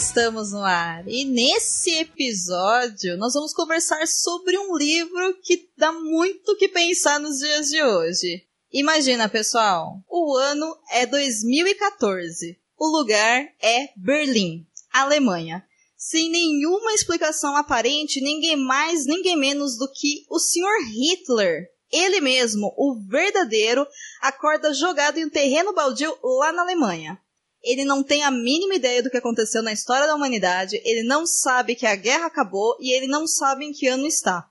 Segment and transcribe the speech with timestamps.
[0.00, 1.06] Estamos no ar.
[1.06, 7.38] E nesse episódio nós vamos conversar sobre um livro que dá muito que pensar nos
[7.38, 8.46] dias de hoje.
[8.72, 12.58] Imagina, pessoal, o ano é 2014.
[12.78, 15.62] O lugar é Berlim, Alemanha.
[15.98, 20.82] Sem nenhuma explicação aparente, ninguém mais, ninguém menos do que o Sr.
[20.94, 21.68] Hitler.
[21.92, 23.86] Ele mesmo, o verdadeiro,
[24.22, 27.20] acorda jogado em um terreno baldio lá na Alemanha.
[27.62, 31.26] Ele não tem a mínima ideia do que aconteceu na história da humanidade, ele não
[31.26, 34.48] sabe que a guerra acabou e ele não sabe em que ano está.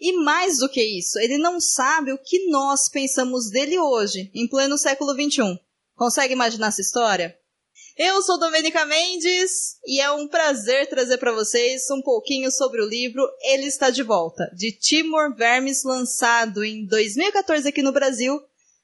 [0.00, 4.48] E mais do que isso, ele não sabe o que nós pensamos dele hoje, em
[4.48, 5.60] pleno século XXI.
[5.94, 7.36] Consegue imaginar essa história?
[7.96, 12.88] Eu sou Domenica Mendes e é um prazer trazer para vocês um pouquinho sobre o
[12.88, 18.40] livro Ele Está de Volta, de Timor Vermes, lançado em 2014 aqui no Brasil.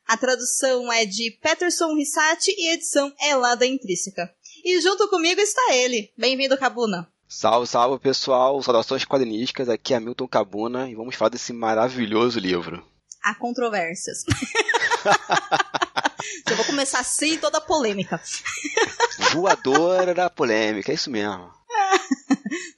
[0.08, 4.34] A tradução é de Peterson Rissati e a edição é lá da Intrínseca.
[4.64, 6.10] E junto comigo está ele.
[6.16, 7.06] Bem-vindo, Cabuna.
[7.28, 12.82] Salve, salve pessoal, saudações quadrinísticas, aqui é Milton Cabuna e vamos falar desse maravilhoso livro.
[13.22, 14.24] Há controvérsias.
[16.48, 18.18] Já vou começar assim toda a polêmica.
[19.34, 21.52] Voadora da polêmica, é isso mesmo.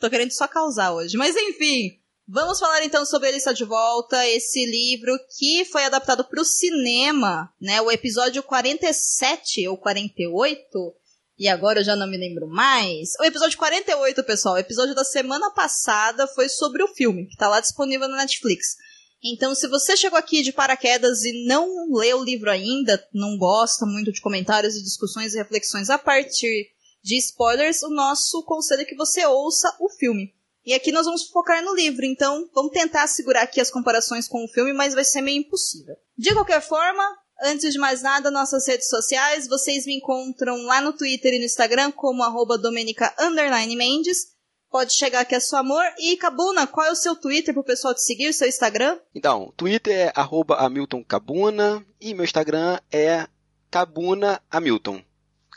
[0.00, 1.16] Tô querendo só causar hoje.
[1.16, 1.99] Mas enfim,
[2.32, 6.44] vamos falar então sobre Ele Está de Volta, esse livro que foi adaptado para o
[6.44, 7.80] cinema, né?
[7.80, 10.94] O episódio 47 ou 48.
[11.38, 13.10] E agora eu já não me lembro mais.
[13.18, 17.48] O episódio 48, pessoal, o episódio da semana passada foi sobre o filme, que tá
[17.48, 18.76] lá disponível na Netflix.
[19.22, 23.84] Então, se você chegou aqui de paraquedas e não leu o livro ainda, não gosta
[23.84, 26.68] muito de comentários e discussões e reflexões a partir
[27.02, 30.34] de spoilers, o nosso conselho é que você ouça o filme.
[30.64, 34.44] E aqui nós vamos focar no livro, então vamos tentar segurar aqui as comparações com
[34.44, 35.94] o filme, mas vai ser meio impossível.
[36.16, 37.02] De qualquer forma,
[37.42, 41.44] antes de mais nada, nossas redes sociais, vocês me encontram lá no Twitter e no
[41.44, 44.38] Instagram como arroba Mendes.
[44.70, 45.82] Pode chegar que é seu amor.
[45.98, 49.00] E Cabuna, qual é o seu Twitter pro pessoal te seguir, o seu Instagram?
[49.12, 53.26] Então, Twitter é arroba Hamilton Cabuna e meu Instagram é
[53.68, 55.02] Cabuna Hamilton.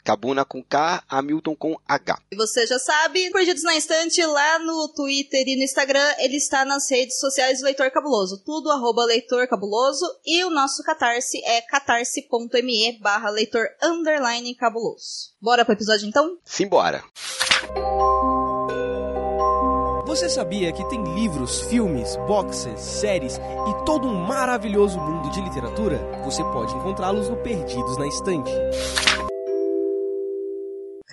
[0.04, 2.20] Cabuna com K, Hamilton com H.
[2.32, 6.66] E você já sabe, Perdidos na Estante, lá no Twitter e no Instagram, ele está
[6.66, 8.42] nas redes sociais do Leitor Cabuloso.
[8.46, 10.06] Tudo arroba Leitor Cabuloso.
[10.26, 15.34] E o nosso catarse é catarse.me barra leitor underline cabuloso.
[15.42, 16.38] Bora pro episódio então?
[16.44, 17.04] Simbora.
[20.06, 25.98] Você sabia que tem livros, filmes, boxes, séries e todo um maravilhoso mundo de literatura?
[26.24, 28.52] Você pode encontrá-los no Perdidos na Estante.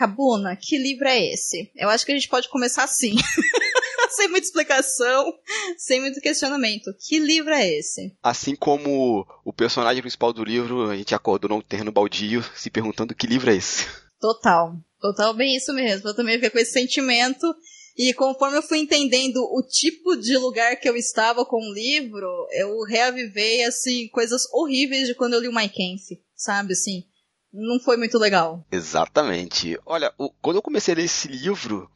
[0.00, 1.70] Cabuna, que livro é esse?
[1.76, 3.16] Eu acho que a gente pode começar assim.
[4.16, 5.30] sem muita explicação,
[5.76, 6.90] sem muito questionamento.
[7.06, 8.16] Que livro é esse?
[8.22, 13.14] Assim como o personagem principal do livro, a gente acordou num terreno baldio se perguntando
[13.14, 13.86] que livro é esse.
[14.18, 14.72] Total.
[14.98, 16.08] Total, bem isso mesmo.
[16.08, 17.46] Eu também fiquei com esse sentimento.
[17.94, 22.26] E conforme eu fui entendendo o tipo de lugar que eu estava com o livro,
[22.52, 27.04] eu reavivei, assim, coisas horríveis de quando eu li o Mike Kempf, sabe, assim.
[27.52, 28.64] Não foi muito legal.
[28.70, 29.78] Exatamente.
[29.84, 31.90] Olha, o, quando eu comecei a ler esse livro,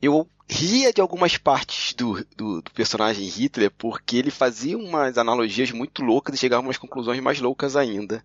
[0.00, 5.70] eu ria de algumas partes do, do, do, personagem Hitler, porque ele fazia umas analogias
[5.70, 8.24] muito loucas e chegava a umas conclusões mais loucas ainda.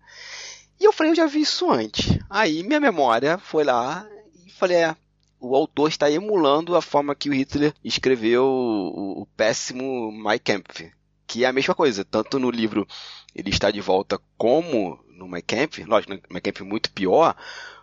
[0.80, 2.18] E eu falei, eu já vi isso antes.
[2.28, 4.06] Aí minha memória foi lá
[4.44, 4.96] e falei, é,
[5.40, 10.90] o autor está emulando a forma que o Hitler escreveu o, o péssimo Mein Kampf,
[11.26, 12.86] que é a mesma coisa, tanto no livro
[13.34, 17.36] ele está de volta como no Kampf, lógico, no Kampf muito pior,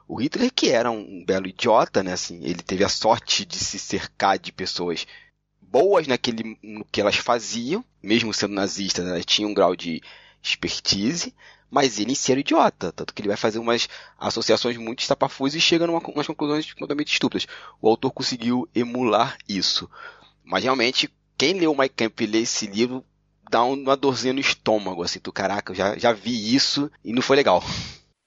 [0.08, 3.80] o Hitler que era um belo idiota, né, assim, ele teve a sorte de se
[3.80, 5.08] cercar de pessoas
[5.62, 10.02] boas naquele, no que elas faziam, mesmo sendo nazistas, né, tinham um grau de
[10.42, 11.34] expertise,
[11.74, 13.90] mas ele era idiota, tanto que ele vai fazer umas
[14.20, 17.48] associações muito estapafúrias e chega numa, umas conclusões completamente estúpidas.
[17.82, 19.90] O autor conseguiu emular isso.
[20.44, 23.04] Mas realmente, quem leu o Mike Camp e lê esse livro,
[23.54, 27.22] dá uma dorzinha no estômago, assim, tu caraca, eu já, já vi isso e não
[27.22, 27.64] foi legal.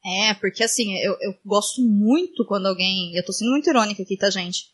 [0.04, 3.12] É, porque assim, eu, eu gosto muito quando alguém.
[3.16, 4.68] Eu tô sendo muito irônica aqui, tá, gente?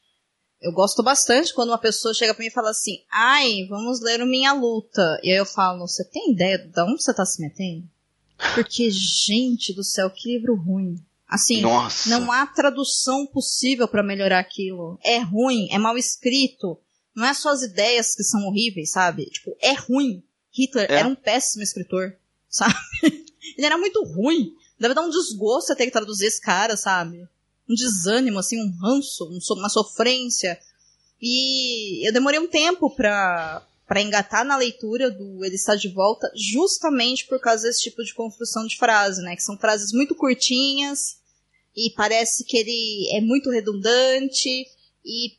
[0.60, 4.20] Eu gosto bastante quando uma pessoa chega para mim e fala assim: ai, vamos ler
[4.20, 5.18] o Minha Luta.
[5.22, 7.88] E aí eu falo: você tem ideia de onde você tá se metendo?
[8.54, 10.96] Porque, gente do céu, que livro ruim.
[11.26, 12.10] Assim, Nossa.
[12.10, 14.98] não há tradução possível para melhorar aquilo.
[15.02, 16.78] É ruim, é mal escrito.
[17.16, 19.24] Não é só as ideias que são horríveis, sabe?
[19.26, 20.22] Tipo, é ruim.
[20.52, 20.96] Hitler É.
[20.96, 22.14] era um péssimo escritor,
[22.48, 22.74] sabe?
[23.56, 24.54] Ele era muito ruim.
[24.78, 27.28] Deve dar um desgosto ter que traduzir esse cara, sabe?
[27.68, 30.58] Um desânimo, assim, um ranço, um uma sofrência.
[31.20, 36.30] E eu demorei um tempo pra, pra engatar na leitura do Ele Está de Volta,
[36.34, 39.36] justamente por causa desse tipo de construção de frase, né?
[39.36, 41.18] Que são frases muito curtinhas
[41.76, 44.66] e parece que ele é muito redundante
[45.04, 45.32] e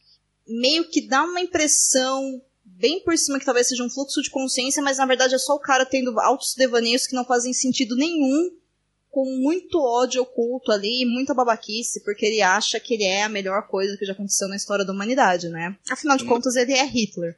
[0.47, 2.41] meio que dá uma impressão
[2.83, 5.53] bem por cima que talvez seja um fluxo de consciência, mas na verdade é só
[5.55, 8.51] o cara tendo altos devaneios que não fazem sentido nenhum,
[9.09, 13.29] com muito ódio oculto ali e muita babaquice, porque ele acha que ele é a
[13.29, 15.77] melhor coisa que já aconteceu na história da humanidade, né?
[15.89, 16.27] Afinal de Hum.
[16.27, 17.37] contas, ele é Hitler.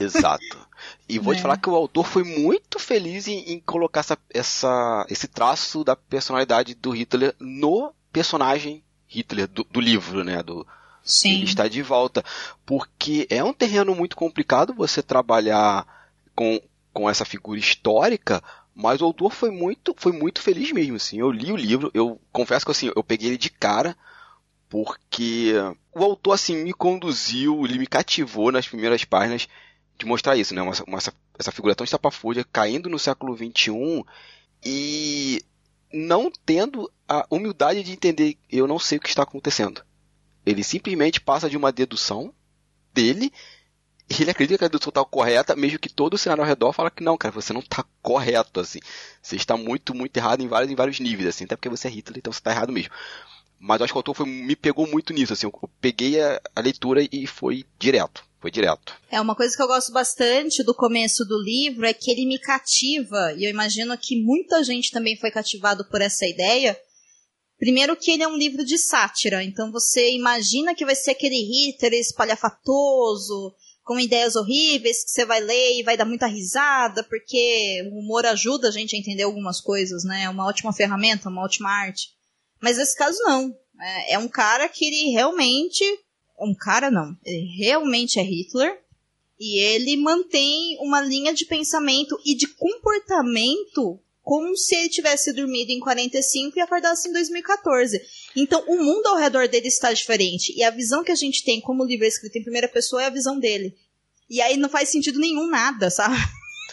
[0.00, 0.56] Exato.
[1.08, 1.36] E vou É.
[1.36, 5.84] te falar que o autor foi muito feliz em, em colocar essa, essa- esse traço
[5.84, 10.42] da personalidade do Hitler no personagem Hitler do, do livro, né?
[10.42, 10.66] Do,
[11.06, 11.36] Sim.
[11.36, 12.24] ele está de volta.
[12.66, 15.86] Porque é um terreno muito complicado você trabalhar
[16.34, 16.60] com,
[16.92, 18.42] com essa figura histórica,
[18.74, 21.18] mas o autor foi muito, foi muito feliz mesmo, assim.
[21.18, 23.96] Eu li o livro, eu confesso que assim, eu peguei ele de cara,
[24.68, 25.52] porque
[25.94, 29.48] o autor assim me conduziu, ele me cativou nas primeiras páginas
[29.98, 30.60] de mostrar isso, né?
[30.60, 30.98] Uma, uma-
[31.38, 34.04] essa, figura tão estapafúrdia caindo no século XXI
[34.64, 35.42] e
[35.92, 39.82] não tendo a humildade de entender, eu não sei o que está acontecendo.
[40.46, 42.32] Ele simplesmente passa de uma dedução
[42.94, 43.32] dele
[44.08, 46.72] e ele acredita que a dedução está correta, mesmo que todo o cenário ao redor
[46.72, 48.78] fala que não, cara, você não está correto, assim.
[49.20, 51.90] Você está muito, muito errado em vários, em vários níveis, assim, até porque você é
[51.90, 52.92] Hitler, então você está errado mesmo.
[53.58, 56.60] Mas acho que o autor foi- me pegou muito nisso, assim, eu peguei a, a
[56.60, 58.94] leitura e foi direto, foi direto.
[59.10, 62.38] É uma coisa que eu gosto bastante do começo do livro é que ele me
[62.38, 66.78] cativa e eu imagino que muita gente também foi cativado por essa ideia.
[67.58, 71.36] Primeiro que ele é um livro de sátira, então você imagina que vai ser aquele
[71.36, 77.88] Hitler espalhafatoso, com ideias horríveis que você vai ler e vai dar muita risada, porque
[77.92, 80.24] o humor ajuda a gente a entender algumas coisas, né?
[80.24, 82.10] É uma ótima ferramenta, uma ótima arte.
[82.60, 83.56] Mas nesse caso não.
[83.80, 85.84] É, é um cara que ele realmente
[86.38, 88.78] um cara não, ele realmente é Hitler
[89.38, 95.70] e ele mantém uma linha de pensamento e de comportamento como se ele tivesse dormido
[95.70, 98.02] em 45 e acordasse em 2014.
[98.34, 101.60] Então, o mundo ao redor dele está diferente e a visão que a gente tem
[101.60, 103.76] como livro escrito em primeira pessoa é a visão dele.
[104.28, 106.16] E aí não faz sentido nenhum nada, sabe?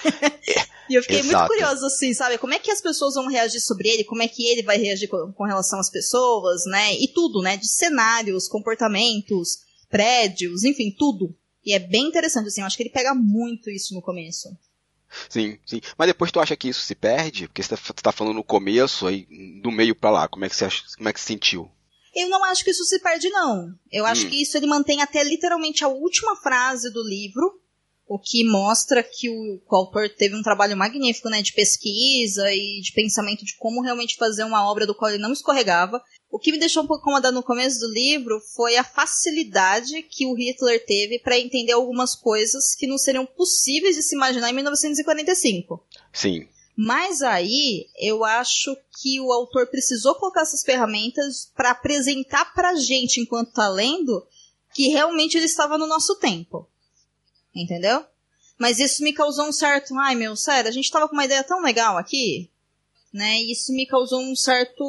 [0.89, 1.47] E eu fiquei muito Exato.
[1.47, 2.37] curiosa, assim, sabe?
[2.37, 4.03] Como é que as pessoas vão reagir sobre ele?
[4.03, 6.93] Como é que ele vai reagir com, com relação às pessoas, né?
[6.95, 7.55] E tudo, né?
[7.55, 9.59] De cenários, comportamentos,
[9.89, 11.33] prédios, enfim, tudo.
[11.65, 14.49] E é bem interessante, assim, eu acho que ele pega muito isso no começo.
[15.29, 15.81] Sim, sim.
[15.97, 17.47] Mas depois tu acha que isso se perde?
[17.47, 19.27] Porque você tá, tá falando no começo, aí
[19.61, 21.69] do meio pra lá, como é que você, acha, como é que você sentiu?
[22.15, 23.69] Eu não acho que isso se perde, não.
[23.91, 24.29] Eu acho Hum.
[24.29, 27.51] que isso ele mantém até literalmente a última frase do livro,
[28.07, 32.81] o que mostra que o, o autor teve um trabalho magnífico, né, de pesquisa e
[32.81, 36.01] de pensamento de como realmente fazer uma obra do qual ele não escorregava.
[36.29, 40.25] O que me deixou um pouco incomodado no começo do livro foi a facilidade que
[40.25, 44.53] o Hitler teve para entender algumas coisas que não seriam possíveis de se imaginar em
[44.53, 45.85] 1945.
[46.11, 52.75] Sim, Mas aí eu acho que o autor precisou colocar essas ferramentas para apresentar pra
[52.75, 54.25] gente, enquanto tá lendo,
[54.73, 56.67] que realmente ele estava no nosso tempo.
[57.55, 58.05] Entendeu?
[58.57, 61.43] Mas isso me causou um certo, ai meu, sério, a gente tava com uma ideia
[61.43, 62.49] tão legal aqui,
[63.11, 63.39] né?
[63.41, 64.83] E isso me causou um certo,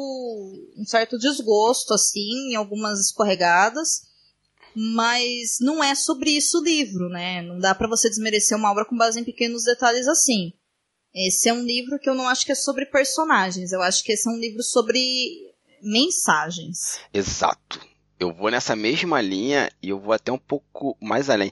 [0.77, 4.03] um certo desgosto, assim, em algumas escorregadas.
[4.75, 7.41] Mas não é sobre isso o livro, né?
[7.41, 10.51] Não dá pra você desmerecer uma obra com base em pequenos detalhes assim.
[11.13, 14.11] Esse é um livro que eu não acho que é sobre personagens, eu acho que
[14.11, 16.99] esse é um livro sobre mensagens.
[17.13, 17.79] exato.
[18.19, 21.51] Eu vou nessa mesma linha e eu vou até um pouco mais além.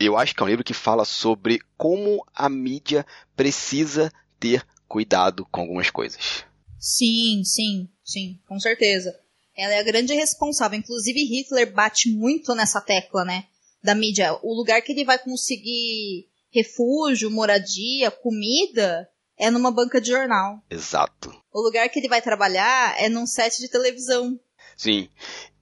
[0.00, 3.04] Eu acho que é um livro que fala sobre como a mídia
[3.36, 6.42] precisa ter cuidado com algumas coisas.
[6.78, 9.14] Sim, sim, sim, com certeza.
[9.54, 10.78] Ela é a grande responsável.
[10.78, 13.44] Inclusive, Hitler bate muito nessa tecla, né?
[13.82, 14.38] Da mídia.
[14.42, 19.06] O lugar que ele vai conseguir refúgio, moradia, comida
[19.38, 20.64] é numa banca de jornal.
[20.70, 21.30] Exato.
[21.52, 24.40] O lugar que ele vai trabalhar é num set de televisão.
[24.78, 25.10] Sim.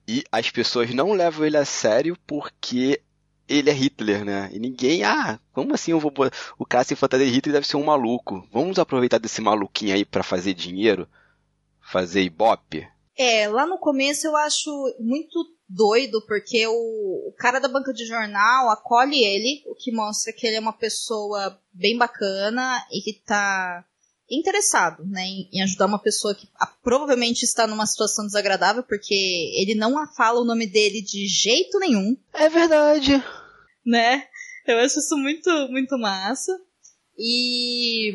[0.07, 3.01] E as pessoas não levam ele a sério porque
[3.49, 4.49] ele é Hitler, né?
[4.53, 6.35] E ninguém, ah, como assim eu vou botar...
[6.57, 8.47] o cara se fantasia de Hitler deve ser um maluco.
[8.51, 11.07] Vamos aproveitar desse maluquinho aí pra fazer dinheiro,
[11.91, 12.87] fazer ibope.
[13.17, 18.05] É, lá no começo eu acho muito doido, porque o, o cara da banca de
[18.05, 23.21] jornal acolhe ele, o que mostra que ele é uma pessoa bem bacana e que
[23.25, 23.83] tá
[24.31, 29.15] interessado, né, em, em ajudar uma pessoa que ah, provavelmente está numa situação desagradável, porque
[29.55, 33.23] ele não fala o nome dele de jeito nenhum, É verdade.
[33.89, 34.27] Né?
[34.65, 36.51] Eu acho isso muito, muito massa.
[37.17, 38.13] E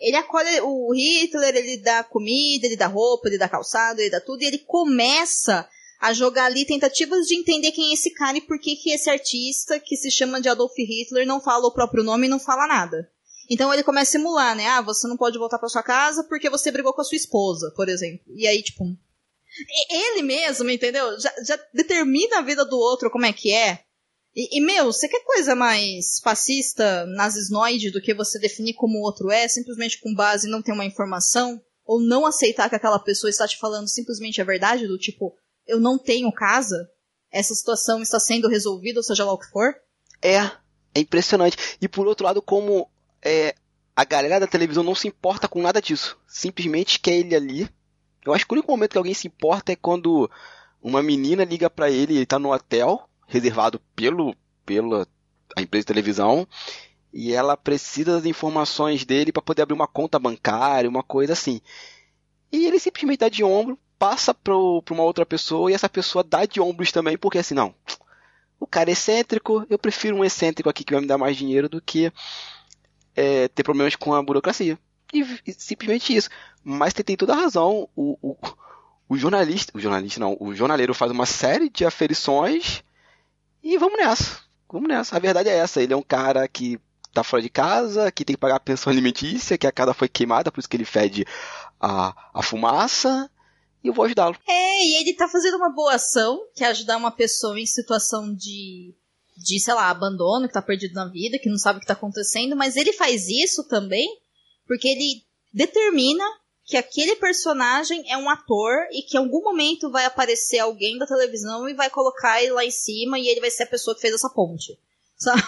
[0.00, 4.20] ele acolhe o Hitler, ele dá comida, ele dá roupa, ele dá calçado, ele dá
[4.20, 5.68] tudo, e ele começa
[6.00, 9.08] a jogar ali tentativas de entender quem é esse cara e por que, que esse
[9.08, 12.66] artista, que se chama de Adolf Hitler, não fala o próprio nome e não fala
[12.66, 13.10] nada.
[13.50, 14.66] Então ele começa a simular, né?
[14.66, 17.72] Ah, você não pode voltar pra sua casa porque você brigou com a sua esposa,
[17.74, 18.24] por exemplo.
[18.34, 18.84] E aí, tipo.
[19.88, 21.18] Ele mesmo, entendeu?
[21.18, 23.85] Já, já determina a vida do outro como é que é.
[24.36, 29.02] E, e, meu, você quer coisa mais fascista, nazisnoide, do que você definir como o
[29.02, 31.58] outro é, simplesmente com base em não ter uma informação?
[31.86, 35.34] Ou não aceitar que aquela pessoa está te falando simplesmente a verdade, do tipo,
[35.66, 36.86] eu não tenho casa,
[37.32, 39.74] essa situação está sendo resolvida, ou seja lá o que for?
[40.20, 40.38] É,
[40.94, 41.56] é impressionante.
[41.80, 42.90] E por outro lado, como
[43.22, 43.54] é,
[43.94, 46.18] a galera da televisão não se importa com nada disso.
[46.26, 47.70] Simplesmente quer ele ali.
[48.24, 50.30] Eu acho que o único momento que alguém se importa é quando
[50.82, 55.06] uma menina liga pra ele, ele tá no hotel, reservado pelo, pela
[55.56, 56.46] a empresa de televisão,
[57.12, 61.60] e ela precisa das informações dele para poder abrir uma conta bancária, uma coisa assim.
[62.52, 66.22] E ele simplesmente dá de ombro, passa pro, pra uma outra pessoa, e essa pessoa
[66.22, 67.74] dá de ombros também, porque assim, não,
[68.60, 71.68] o cara é excêntrico, eu prefiro um excêntrico aqui que vai me dar mais dinheiro
[71.68, 72.12] do que
[73.14, 74.78] é, ter problemas com a burocracia.
[75.12, 76.28] E, e simplesmente isso.
[76.62, 77.88] Mas tem, tem toda a razão.
[77.94, 78.36] O, o,
[79.08, 82.82] o jornalista, o jornalista não, o jornaleiro faz uma série de aferições
[83.74, 84.40] e vamos nessa.
[84.70, 85.16] Vamos nessa.
[85.16, 85.82] A verdade é essa.
[85.82, 86.78] Ele é um cara que
[87.12, 90.08] tá fora de casa, que tem que pagar a pensão alimentícia, que a casa foi
[90.08, 91.24] queimada, por isso que ele fede
[91.80, 93.30] a, a fumaça.
[93.82, 94.36] E eu vou ajudá-lo.
[94.46, 98.34] É, e ele tá fazendo uma boa ação, que é ajudar uma pessoa em situação
[98.34, 98.94] de,
[99.36, 101.94] de, sei lá, abandono, que tá perdido na vida, que não sabe o que tá
[101.94, 104.08] acontecendo, mas ele faz isso também
[104.66, 106.24] porque ele determina
[106.66, 111.06] que aquele personagem é um ator e que em algum momento vai aparecer alguém da
[111.06, 114.00] televisão e vai colocar ele lá em cima e ele vai ser a pessoa que
[114.00, 114.76] fez essa ponte.
[115.16, 115.42] Sabe?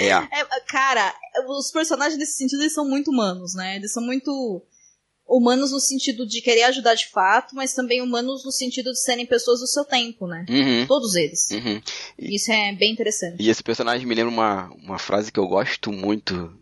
[0.00, 0.08] É.
[0.08, 1.14] É, cara,
[1.46, 3.76] os personagens nesse sentido eles são muito humanos, né?
[3.76, 4.60] Eles são muito
[5.26, 9.24] humanos no sentido de querer ajudar de fato, mas também humanos no sentido de serem
[9.26, 10.44] pessoas do seu tempo, né?
[10.48, 11.48] Uhum, Todos eles.
[11.50, 11.80] uhum.
[12.18, 13.42] Isso é bem interessante.
[13.42, 16.52] E esse personagem me lembra uma, uma frase que eu gosto muito,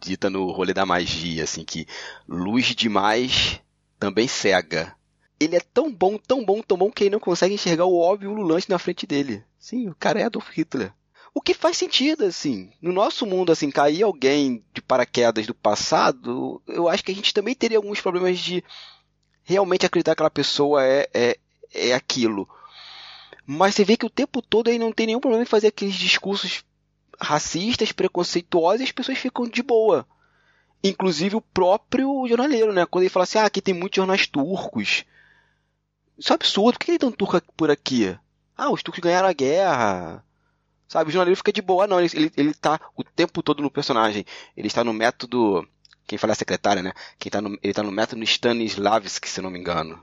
[0.00, 1.86] dita no rolê da magia, assim, que
[2.28, 3.60] luz demais
[3.98, 4.94] também cega.
[5.40, 8.30] Ele é tão bom, tão bom, tão bom que ele não consegue enxergar o óbvio
[8.30, 9.42] ululante na frente dele.
[9.58, 10.92] Sim, o cara é Adolf Hitler.
[11.34, 12.70] O que faz sentido, assim.
[12.80, 17.34] No nosso mundo, assim, cair alguém de paraquedas do passado, eu acho que a gente
[17.34, 18.62] também teria alguns problemas de
[19.42, 21.38] realmente acreditar que aquela pessoa é, é,
[21.74, 22.48] é aquilo.
[23.44, 25.96] Mas você vê que o tempo todo aí não tem nenhum problema em fazer aqueles
[25.96, 26.64] discursos
[27.20, 30.06] racistas, preconceituosos e as pessoas ficam de boa.
[30.82, 32.86] Inclusive o próprio jornaleiro, né?
[32.86, 35.04] Quando ele fala assim, ah, aqui tem muitos jornais turcos.
[36.16, 38.16] Isso é absurdo, por que tem tanto turco por aqui?
[38.56, 40.24] Ah, os turcos ganharam a guerra.
[40.88, 43.70] Sabe, o jornaleiro fica de boa, não, ele, ele, ele tá o tempo todo no
[43.70, 44.24] personagem.
[44.56, 45.66] Ele está no método.
[46.06, 46.92] Quem fala é a secretária, né?
[47.18, 50.02] Quem tá no, ele tá no método Stanislavski, se não me engano.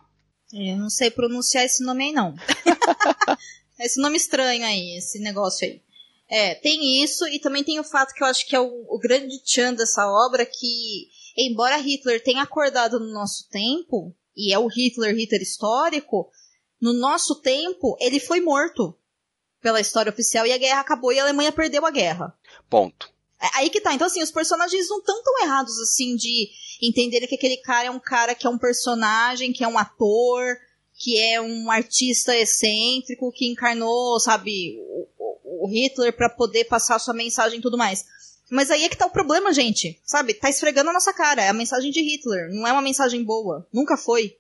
[0.52, 2.36] Eu não sei pronunciar esse nome aí, não.
[3.80, 5.82] esse nome estranho aí, esse negócio aí.
[6.28, 9.00] É, tem isso, e também tem o fato que eu acho que é o, o
[9.00, 14.68] grande tchan dessa obra, que, embora Hitler tenha acordado no nosso tempo, e é o
[14.68, 16.30] Hitler, Hitler histórico,
[16.82, 18.98] no nosso tempo, ele foi morto
[19.62, 22.34] pela história oficial, e a guerra acabou, e a Alemanha perdeu a guerra.
[22.70, 23.10] Ponto.
[23.41, 23.94] É aí que tá.
[23.94, 26.50] Então, assim, os personagens não estão tão errados, assim, de
[26.82, 30.58] entenderem que aquele cara é um cara que é um personagem, que é um ator,
[30.96, 34.77] que é um artista excêntrico, que encarnou, sabe,
[35.18, 38.03] o, o- Hitler pra poder passar sua mensagem e tudo mais.
[38.50, 40.00] Mas aí é que tá o problema, gente.
[40.03, 40.34] Sabe?
[40.34, 41.41] Tá esfregando a nossa cara.
[41.41, 42.50] É a mensagem de Hitler.
[42.51, 43.65] Não é uma mensagem boa.
[43.74, 44.36] Nunca foi.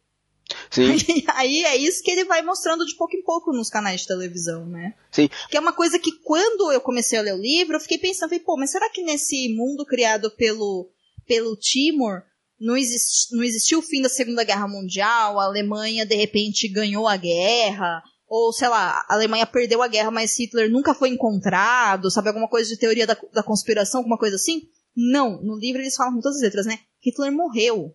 [0.69, 0.95] Sim.
[1.35, 4.65] Aí é isso que ele vai mostrando de pouco em pouco nos canais de televisão,
[4.65, 4.93] né?
[5.11, 5.29] Sim.
[5.49, 8.29] Que é uma coisa que quando eu comecei a ler o livro, eu fiquei pensando,
[8.29, 10.89] falei, pô, mas será que nesse mundo criado pelo,
[11.27, 12.23] pelo Timor
[12.59, 15.39] não, exist, não existiu o fim da Segunda Guerra Mundial?
[15.39, 18.03] A Alemanha, de repente, ganhou a guerra?
[18.27, 22.09] Ou, sei lá, a Alemanha perdeu a guerra, mas Hitler nunca foi encontrado?
[22.09, 24.61] Sabe, alguma coisa de teoria da, da conspiração, alguma coisa assim?
[24.95, 26.79] Não, no livro eles falam com todas as letras, né?
[27.03, 27.93] Hitler morreu.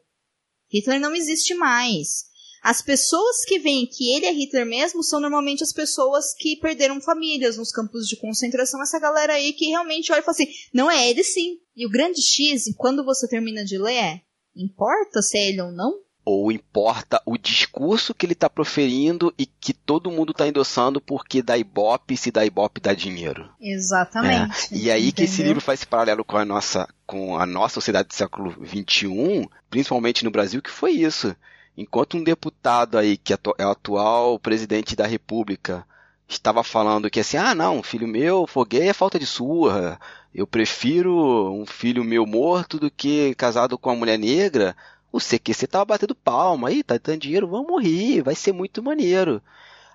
[0.70, 2.25] Hitler não existe mais.
[2.66, 7.00] As pessoas que veem que ele é Hitler mesmo são normalmente as pessoas que perderam
[7.00, 8.82] famílias nos campos de concentração.
[8.82, 11.58] Essa galera aí que realmente olha e fala assim: não é ele sim.
[11.76, 14.20] E o grande X, quando você termina de ler, é:
[14.56, 15.94] importa se é ele ou não?
[16.24, 21.40] ou importa o discurso que ele está proferindo e que todo mundo está endossando porque
[21.40, 23.48] dá ibope, se dá ibope dá dinheiro.
[23.60, 24.74] Exatamente.
[24.74, 24.76] É.
[24.76, 28.08] E aí que esse livro faz esse paralelo com a nossa, com a nossa sociedade
[28.08, 31.32] do século XXI, principalmente no Brasil, que foi isso.
[31.76, 35.86] Enquanto um deputado aí, que é o atual presidente da República,
[36.28, 40.00] estava falando que assim, ah não, filho meu, foguei é falta de surra,
[40.34, 44.76] eu prefiro um filho meu morto do que casado com uma mulher negra,
[45.12, 49.42] o CQC tava batendo palma, aí tá dando dinheiro, vamos morrer, vai ser muito maneiro.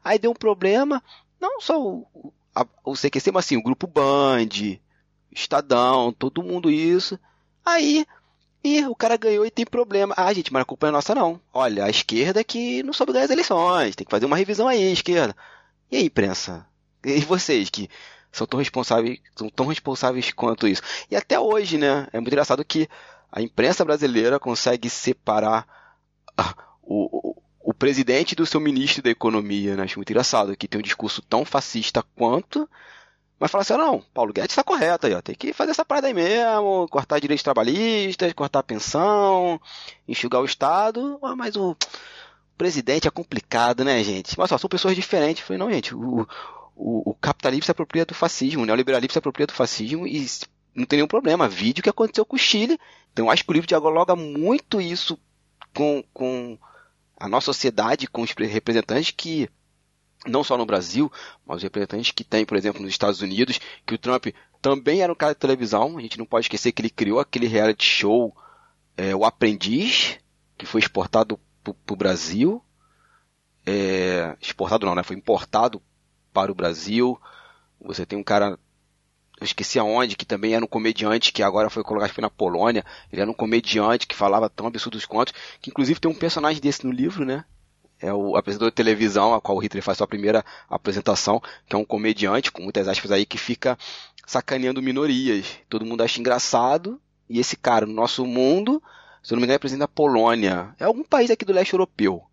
[0.03, 1.03] Aí deu um problema,
[1.39, 4.79] não só o, a, o CQC, mas assim, o grupo Band,
[5.31, 7.19] Estadão, todo mundo isso.
[7.65, 8.05] Aí,
[8.63, 10.13] e o cara ganhou e tem problema.
[10.17, 11.39] Ah, gente, mas a culpa é nossa não.
[11.53, 14.91] Olha, a esquerda que não soube ganhar as eleições, tem que fazer uma revisão aí,
[14.91, 15.35] esquerda.
[15.91, 16.65] E aí, imprensa?
[17.03, 17.89] E vocês que
[18.31, 20.81] são tão responsáveis, são tão responsáveis quanto isso?
[21.09, 22.07] E até hoje, né?
[22.13, 22.87] É muito engraçado que
[23.31, 25.65] a imprensa brasileira consegue separar
[26.37, 29.83] ah, o, o, o presidente do seu ministro da economia, né?
[29.83, 32.69] Acho muito engraçado, que tem um discurso tão fascista quanto,
[33.41, 36.05] mas fala assim, não, Paulo Guedes está correto aí, ó, tem que fazer essa parada
[36.05, 39.59] aí mesmo, cortar direitos trabalhistas, cortar a pensão,
[40.07, 41.75] enxugar o Estado, mas o
[42.55, 44.37] presidente é complicado, né, gente?
[44.37, 45.41] Mas só, são pessoas diferentes.
[45.41, 46.27] Eu falei, não, gente, o,
[46.75, 50.23] o, o capitalismo se apropria do fascismo, o neoliberalismo se apropria do fascismo e
[50.75, 51.49] não tem nenhum problema.
[51.49, 52.79] Vídeo que aconteceu com o Chile.
[53.11, 55.17] Então acho que o livro dialoga muito isso
[55.73, 56.59] com, com
[57.19, 59.49] a nossa sociedade, com os representantes que,
[60.25, 61.11] não só no Brasil,
[61.45, 64.27] mas os representantes que tem, por exemplo, nos Estados Unidos, que o Trump
[64.61, 65.97] também era um cara de televisão.
[65.97, 68.35] A gente não pode esquecer que ele criou aquele reality show,
[68.95, 70.19] é, O Aprendiz,
[70.57, 72.63] que foi exportado para o Brasil.
[73.65, 75.03] É, exportado não, né?
[75.03, 75.81] Foi importado
[76.31, 77.19] para o Brasil.
[77.79, 78.59] Você tem um cara
[79.41, 82.85] eu esqueci aonde, que também era um comediante que agora foi colocado na Polônia.
[83.11, 86.85] Ele era um comediante que falava tão absurdos quanto, que inclusive tem um personagem desse
[86.85, 87.43] no livro, né?
[88.01, 91.77] É o apresentador de televisão, a qual o Hitler faz sua primeira apresentação, que é
[91.77, 93.77] um comediante, com muitas aspas aí, que fica
[94.25, 95.59] sacaneando minorias.
[95.69, 98.81] Todo mundo acha engraçado, e esse cara, no nosso mundo,
[99.21, 100.75] se eu não me engano, presidente da Polônia.
[100.79, 102.23] É algum país aqui do leste europeu.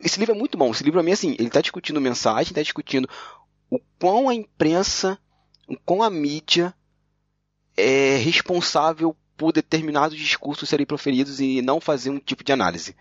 [0.00, 0.70] Esse livro é muito bom.
[0.70, 3.08] Esse livro, a mim, assim, ele está discutindo mensagem, está discutindo
[3.70, 5.18] o quão a imprensa
[5.84, 6.74] com a mídia
[7.76, 12.96] é responsável por determinados discursos serem proferidos e não fazer um tipo de análise.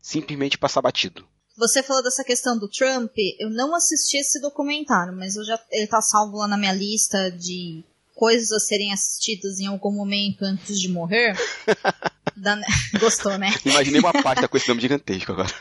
[0.00, 1.26] Simplesmente passar batido.
[1.56, 5.86] Você falou dessa questão do Trump, eu não assisti esse documentário, mas eu já, ele
[5.86, 7.84] tá salvo lá na minha lista de
[8.14, 11.36] coisas a serem assistidas em algum momento antes de morrer.
[12.36, 12.58] da...
[12.98, 13.50] Gostou, né?
[13.64, 15.54] Imaginei uma pasta com esse nome gigantesco agora.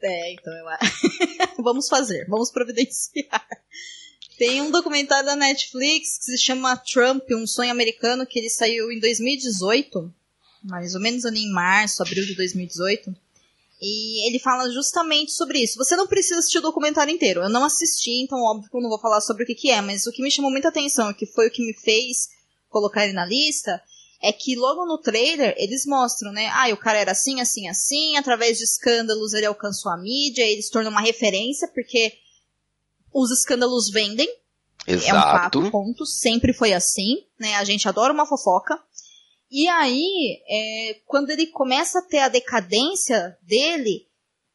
[0.00, 0.64] É, então eu...
[1.64, 3.46] vamos fazer, vamos providenciar.
[4.38, 8.92] Tem um documentário da Netflix que se chama Trump, um sonho americano, que ele saiu
[8.92, 10.14] em 2018,
[10.62, 13.25] mais ou menos ali em março, abril de 2018.
[13.80, 15.76] E ele fala justamente sobre isso.
[15.76, 17.42] Você não precisa assistir o documentário inteiro.
[17.42, 19.80] Eu não assisti, então óbvio que eu não vou falar sobre o que, que é,
[19.80, 22.28] mas o que me chamou muita atenção, que foi o que me fez
[22.68, 23.80] colocar ele na lista,
[24.22, 26.48] é que logo no trailer eles mostram, né?
[26.48, 30.62] Ah, o cara era assim, assim, assim, através de escândalos ele alcançou a mídia, ele
[30.62, 32.14] se tornou uma referência, porque
[33.12, 34.28] os escândalos vendem.
[34.86, 35.10] Exato.
[35.10, 36.06] É um fato, ponto.
[36.06, 37.56] Sempre foi assim, né?
[37.56, 38.80] A gente adora uma fofoca.
[39.58, 44.06] E aí, é, quando ele começa a ter a decadência dele,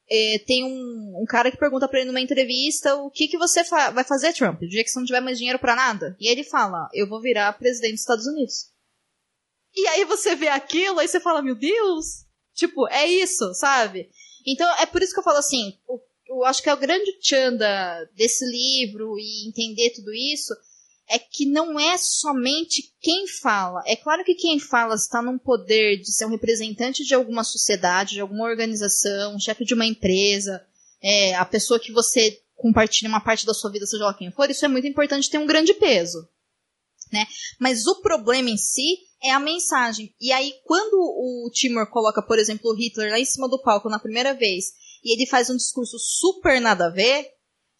[0.08, 3.64] é, tem um, um, cara que pergunta para ele numa entrevista o que, que você
[3.64, 6.16] fa vai fazer, Trump, no dia que você não tiver mais dinheiro para nada.
[6.20, 8.70] E ele fala, eu vou virar presidente dos Estados Unidos.
[9.76, 14.08] E aí você vê aquilo, aí você fala, meu Deus, tipo, é isso, sabe?
[14.46, 17.12] Então é por isso que eu falo assim, o eu acho que é o grande
[17.22, 20.54] chanda desse livro e entender tudo isso
[21.12, 23.84] é que não é somente quem fala.
[23.86, 28.14] É claro que quem fala está num poder de ser um representante de alguma sociedade,
[28.14, 30.66] de alguma organização, chefe de uma empresa,
[31.02, 34.50] é, a pessoa que você compartilha uma parte da sua vida, seja lá quem for,
[34.50, 36.26] isso é muito importante ter um grande peso.
[37.12, 37.26] Né?
[37.60, 40.16] Mas o problema em si é a mensagem.
[40.22, 43.90] E aí, quando o Timur coloca, por exemplo, o Hitler lá em cima do palco
[43.90, 44.68] na primeira vez
[45.04, 47.28] e ele faz um discurso super nada a ver,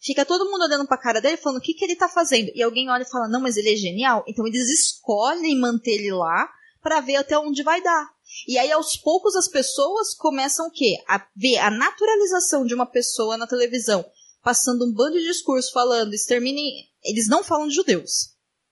[0.02, 2.50] fica todo mundo olhando pra cara dele falando o que, que ele tá fazendo.
[2.54, 4.24] E alguém olha e fala, não, mas ele é genial.
[4.26, 6.50] Então eles escolhem manter ele lá
[6.82, 8.10] para ver até onde vai dar.
[8.48, 10.96] E aí, aos poucos, as pessoas começam o quê?
[11.06, 14.04] A ver a naturalização de uma pessoa na televisão,
[14.42, 16.88] passando um bando de discurso falando, exterminem.
[17.04, 18.30] Eles não falam de judeus,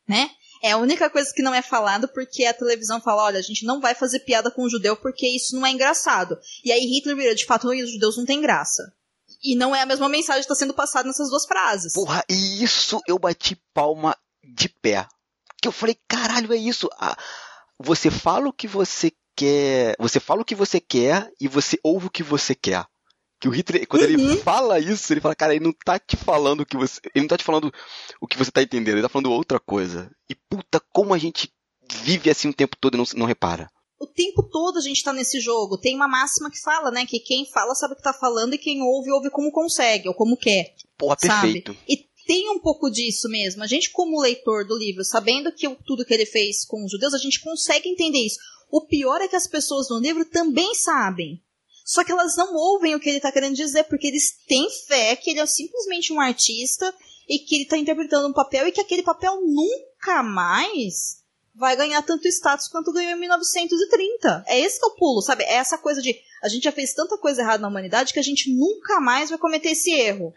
[0.08, 0.30] né?
[0.62, 3.64] É a única coisa que não é falado porque a televisão fala, olha, a gente
[3.64, 6.38] não vai fazer piada com o judeu porque isso não é engraçado.
[6.64, 8.92] E aí Hitler vira, de fato, os judeus não têm graça.
[9.42, 11.94] E não é a mesma mensagem que está sendo passada nessas duas frases.
[11.94, 15.06] Porra, e isso eu bati palma de pé.
[15.60, 16.88] Que eu falei, caralho, é isso.
[16.98, 17.16] Ah,
[17.78, 19.96] você fala o que você quer.
[19.98, 22.84] Você fala o que você quer e você ouve o que você quer.
[23.40, 24.08] Que o Hitler, quando uhum.
[24.10, 27.00] ele fala isso, ele fala, cara, ele não tá te falando o que você.
[27.14, 27.72] Ele não tá te falando
[28.20, 30.10] o que você tá entendendo, ele tá falando outra coisa.
[30.28, 31.50] E puta, como a gente
[31.90, 33.70] vive assim o tempo todo e não, não repara.
[34.00, 35.76] O tempo todo a gente tá nesse jogo.
[35.76, 37.04] Tem uma máxima que fala, né?
[37.04, 40.14] Que quem fala sabe o que tá falando e quem ouve, ouve como consegue, ou
[40.14, 40.74] como quer.
[40.96, 41.74] Porra, perfeito.
[41.74, 41.84] Sabe?
[41.86, 43.62] E tem um pouco disso mesmo.
[43.62, 47.12] A gente, como leitor do livro, sabendo que tudo que ele fez com os judeus,
[47.12, 48.38] a gente consegue entender isso.
[48.70, 51.42] O pior é que as pessoas no livro também sabem.
[51.84, 55.14] Só que elas não ouvem o que ele está querendo dizer, porque eles têm fé
[55.14, 56.94] que ele é simplesmente um artista
[57.28, 61.19] e que ele está interpretando um papel e que aquele papel nunca mais
[61.54, 64.44] vai ganhar tanto status quanto ganhou em 1930.
[64.46, 65.44] É esse que é o pulo, sabe?
[65.44, 68.22] É essa coisa de a gente já fez tanta coisa errada na humanidade que a
[68.22, 70.34] gente nunca mais vai cometer esse erro.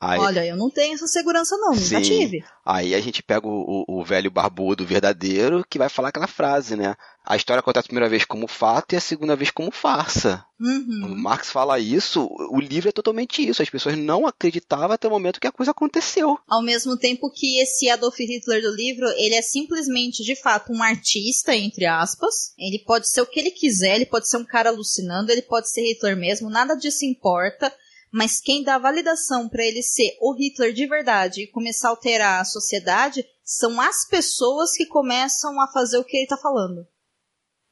[0.00, 2.44] Aí, Olha, eu não tenho essa segurança não, nunca tive.
[2.64, 6.76] Aí a gente pega o, o, o, velho barbudo verdadeiro que vai falar aquela frase,
[6.76, 6.94] né?
[7.26, 10.44] A história acontece a primeira vez como fato e a segunda vez como farsa.
[10.60, 11.00] Uhum.
[11.00, 13.60] Quando Marx fala isso, o livro é totalmente isso.
[13.60, 16.38] As pessoas não acreditavam até o momento que a coisa aconteceu.
[16.48, 20.82] Ao mesmo tempo que esse Adolf Hitler do livro, ele é simplesmente, de fato, um
[20.82, 22.54] artista, entre aspas.
[22.56, 25.68] Ele pode ser o que ele quiser, ele pode ser um cara alucinando, ele pode
[25.68, 27.72] ser Hitler mesmo, nada disso importa
[28.12, 32.40] mas quem dá validação para ele ser o Hitler de verdade e começar a alterar
[32.40, 36.86] a sociedade são as pessoas que começam a fazer o que ele está falando.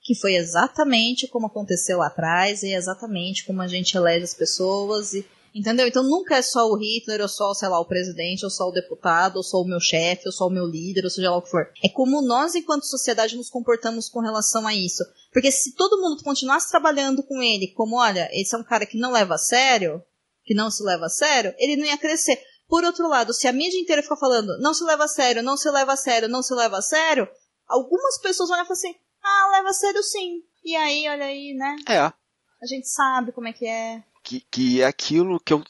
[0.03, 5.15] Que foi exatamente como aconteceu lá atrás e exatamente como a gente elege as pessoas
[5.15, 5.89] e Entendeu?
[5.89, 8.73] Então nunca é só o Hitler, ou só, sei lá, o presidente, ou só o
[8.73, 11.41] deputado, ou só o meu chefe, ou só o meu líder, ou seja lá o
[11.41, 11.71] que for.
[11.83, 15.03] É como nós, enquanto sociedade, nos comportamos com relação a isso.
[15.33, 18.99] Porque se todo mundo continuasse trabalhando com ele, como, olha, esse é um cara que
[18.99, 20.03] não leva a sério,
[20.47, 22.41] que não se leva a sério, ele não ia crescer.
[22.69, 25.57] Por outro lado, se a mídia inteira ficar falando não se leva a sério, não
[25.57, 27.29] se leva a sério, não se leva a sério,
[27.67, 30.43] algumas pessoas vão falar assim, ah, leva a sério sim.
[30.65, 31.77] E aí, olha aí, né?
[31.89, 31.99] É.
[31.99, 34.03] A gente sabe como é que é.
[34.23, 35.63] Que, que é aquilo que eu.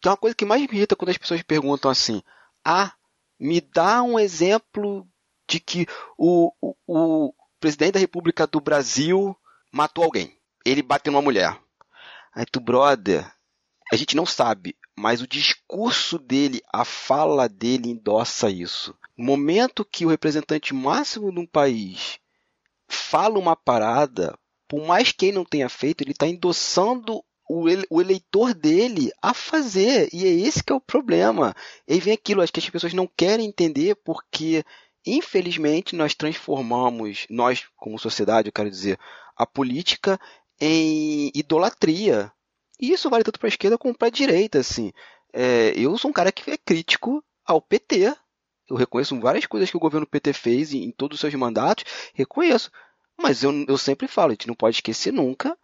[0.00, 2.22] Tem uma coisa que mais me irrita quando as pessoas perguntam assim:
[2.64, 2.92] ah,
[3.38, 5.06] me dá um exemplo
[5.48, 5.86] de que
[6.18, 9.36] o, o, o presidente da República do Brasil
[9.70, 10.36] matou alguém.
[10.64, 11.56] Ele bateu numa mulher.
[12.34, 13.30] Aí tu, brother,
[13.92, 18.94] a gente não sabe, mas o discurso dele, a fala dele endossa isso.
[19.16, 22.18] No momento que o representante máximo de um país
[22.88, 24.36] fala uma parada,
[24.68, 30.08] por mais que ele não tenha feito, ele está endossando o, eleitor dele a fazer.
[30.12, 31.54] E é esse que é o problema.
[31.86, 34.64] E vem aquilo, acho que as pessoas não querem entender porque,
[35.06, 38.98] infelizmente, nós transformamos, nós como sociedade, eu quero dizer,
[39.36, 40.18] a política
[40.60, 42.32] em idolatria.
[42.78, 44.92] E isso vale tanto para a esquerda como para a direita, assim.
[45.32, 48.14] É, eu sou um cara que é crítico ao PT.
[48.68, 51.84] Eu reconheço várias coisas que o governo PT fez em, em todos os seus mandatos,
[52.14, 52.70] reconheço.
[53.16, 55.56] Mas eu, eu sempre falo, a gente não pode esquecer nunca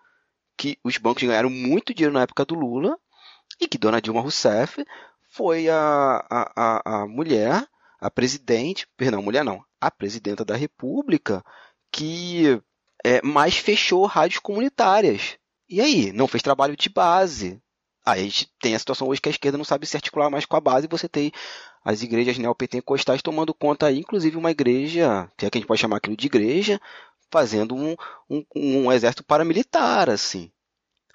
[0.56, 2.98] que os bancos ganharam muito dinheiro na época do Lula
[3.60, 4.84] e que Dona Dilma Rousseff
[5.28, 7.66] foi a, a, a, a mulher,
[8.00, 11.44] a presidente, perdão, mulher não, a presidenta da República
[11.90, 12.60] que
[13.04, 15.36] é, mais fechou rádios comunitárias.
[15.72, 17.58] E aí, não fez trabalho de base.
[18.04, 20.44] Aí a gente tem a situação hoje que a esquerda não sabe se articular mais
[20.44, 21.32] com a base, você tem
[21.82, 25.80] as igrejas neopentecostais tomando conta aí, inclusive uma igreja, que é que a gente pode
[25.80, 26.78] chamar aquilo de igreja,
[27.30, 27.96] fazendo um,
[28.28, 30.52] um, um exército paramilitar, assim.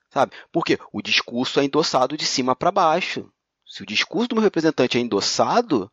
[0.10, 0.36] Sabe?
[0.52, 3.32] Porque o discurso é endossado de cima para baixo.
[3.63, 5.91] Se o discurso do meu representante é endossado,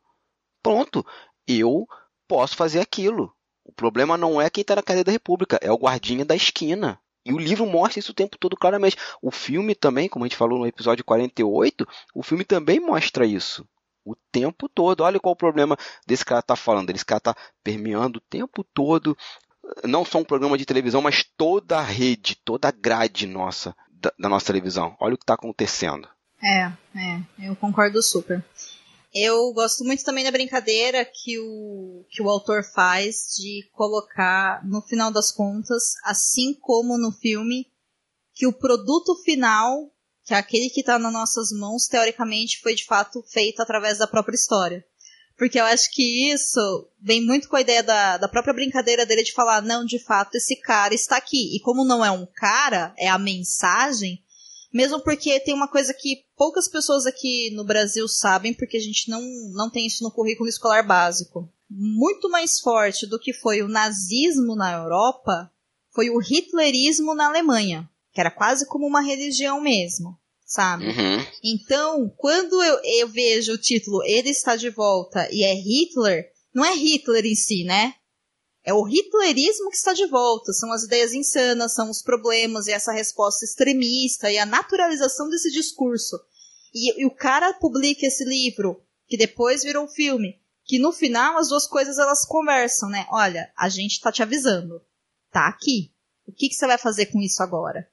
[0.62, 1.04] pronto,
[1.46, 1.86] eu
[2.26, 3.30] posso fazer aquilo.
[3.62, 6.98] O problema não é quem está na cadeia da República, é o guardinha da esquina.
[7.24, 8.96] E o livro mostra isso o tempo todo claramente.
[9.22, 13.66] O filme também, como a gente falou no episódio 48, o filme também mostra isso.
[14.04, 15.00] O tempo todo.
[15.00, 16.90] Olha qual o problema desse cara tá falando.
[16.90, 19.16] Esse cara tá permeando o tempo todo.
[19.82, 24.12] Não só um programa de televisão, mas toda a rede, toda a grade nossa, da,
[24.18, 24.94] da nossa televisão.
[25.00, 26.06] Olha o que está acontecendo.
[26.42, 28.44] É, é, eu concordo super.
[29.14, 34.82] Eu gosto muito também da brincadeira que o, que o autor faz de colocar, no
[34.82, 37.68] final das contas, assim como no filme,
[38.34, 39.88] que o produto final,
[40.24, 44.08] que é aquele que está nas nossas mãos, teoricamente foi de fato feito através da
[44.08, 44.84] própria história.
[45.38, 49.22] Porque eu acho que isso vem muito com a ideia da, da própria brincadeira dele
[49.22, 51.54] de falar, não, de fato, esse cara está aqui.
[51.54, 54.23] E como não é um cara, é a mensagem,
[54.74, 59.08] mesmo porque tem uma coisa que poucas pessoas aqui no Brasil sabem, porque a gente
[59.08, 61.48] não, não tem isso no currículo escolar básico.
[61.70, 65.48] Muito mais forte do que foi o nazismo na Europa
[65.94, 70.88] foi o hitlerismo na Alemanha, que era quase como uma religião mesmo, sabe?
[70.88, 71.24] Uhum.
[71.44, 76.64] Então, quando eu, eu vejo o título Ele está de volta e é Hitler, não
[76.64, 77.94] é Hitler em si, né?
[78.64, 82.72] É o hitlerismo que está de volta, são as ideias insanas, são os problemas e
[82.72, 86.18] essa resposta extremista e a naturalização desse discurso.
[86.72, 91.48] E, e o cara publica esse livro, que depois virou filme, que no final as
[91.48, 93.06] duas coisas elas conversam, né?
[93.10, 94.80] Olha, a gente tá te avisando.
[95.30, 95.92] Tá aqui.
[96.26, 97.86] O que, que você vai fazer com isso agora?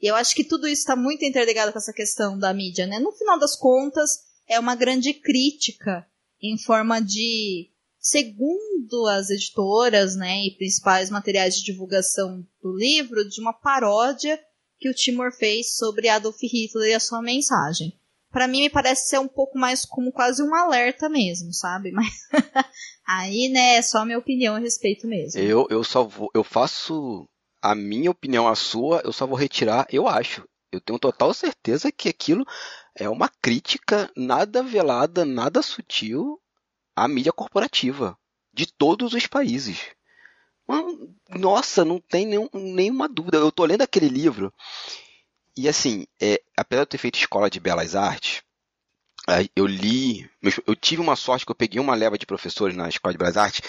[0.00, 2.98] E eu acho que tudo isso está muito interligado com essa questão da mídia, né?
[2.98, 4.10] No final das contas,
[4.46, 6.06] é uma grande crítica
[6.40, 7.70] em forma de,
[8.08, 14.38] segundo as editoras, né, e principais materiais de divulgação do livro, de uma paródia
[14.78, 17.98] que o Timor fez sobre Adolf Hitler e a sua mensagem
[18.36, 21.90] para mim me parece ser um pouco mais como quase um alerta mesmo, sabe?
[21.96, 22.12] Mas
[23.06, 25.40] aí, né, é só a minha opinião a respeito mesmo.
[25.40, 27.26] Eu, eu só vou, eu faço
[27.62, 30.46] a minha opinião, a sua, eu só vou retirar, eu acho.
[30.70, 32.44] Eu tenho total certeza que aquilo
[32.94, 36.38] é uma crítica nada velada, nada sutil
[36.96, 38.18] à mídia corporativa
[38.52, 39.78] de todos os países.
[41.28, 43.36] Nossa, não tem nenhum, nenhuma dúvida.
[43.36, 44.52] Eu tô lendo aquele livro
[45.56, 48.42] e assim, é, apesar de eu ter feito escola de belas artes,
[49.54, 50.28] eu li,
[50.66, 53.36] eu tive uma sorte que eu peguei uma leva de professores na escola de belas
[53.36, 53.60] artes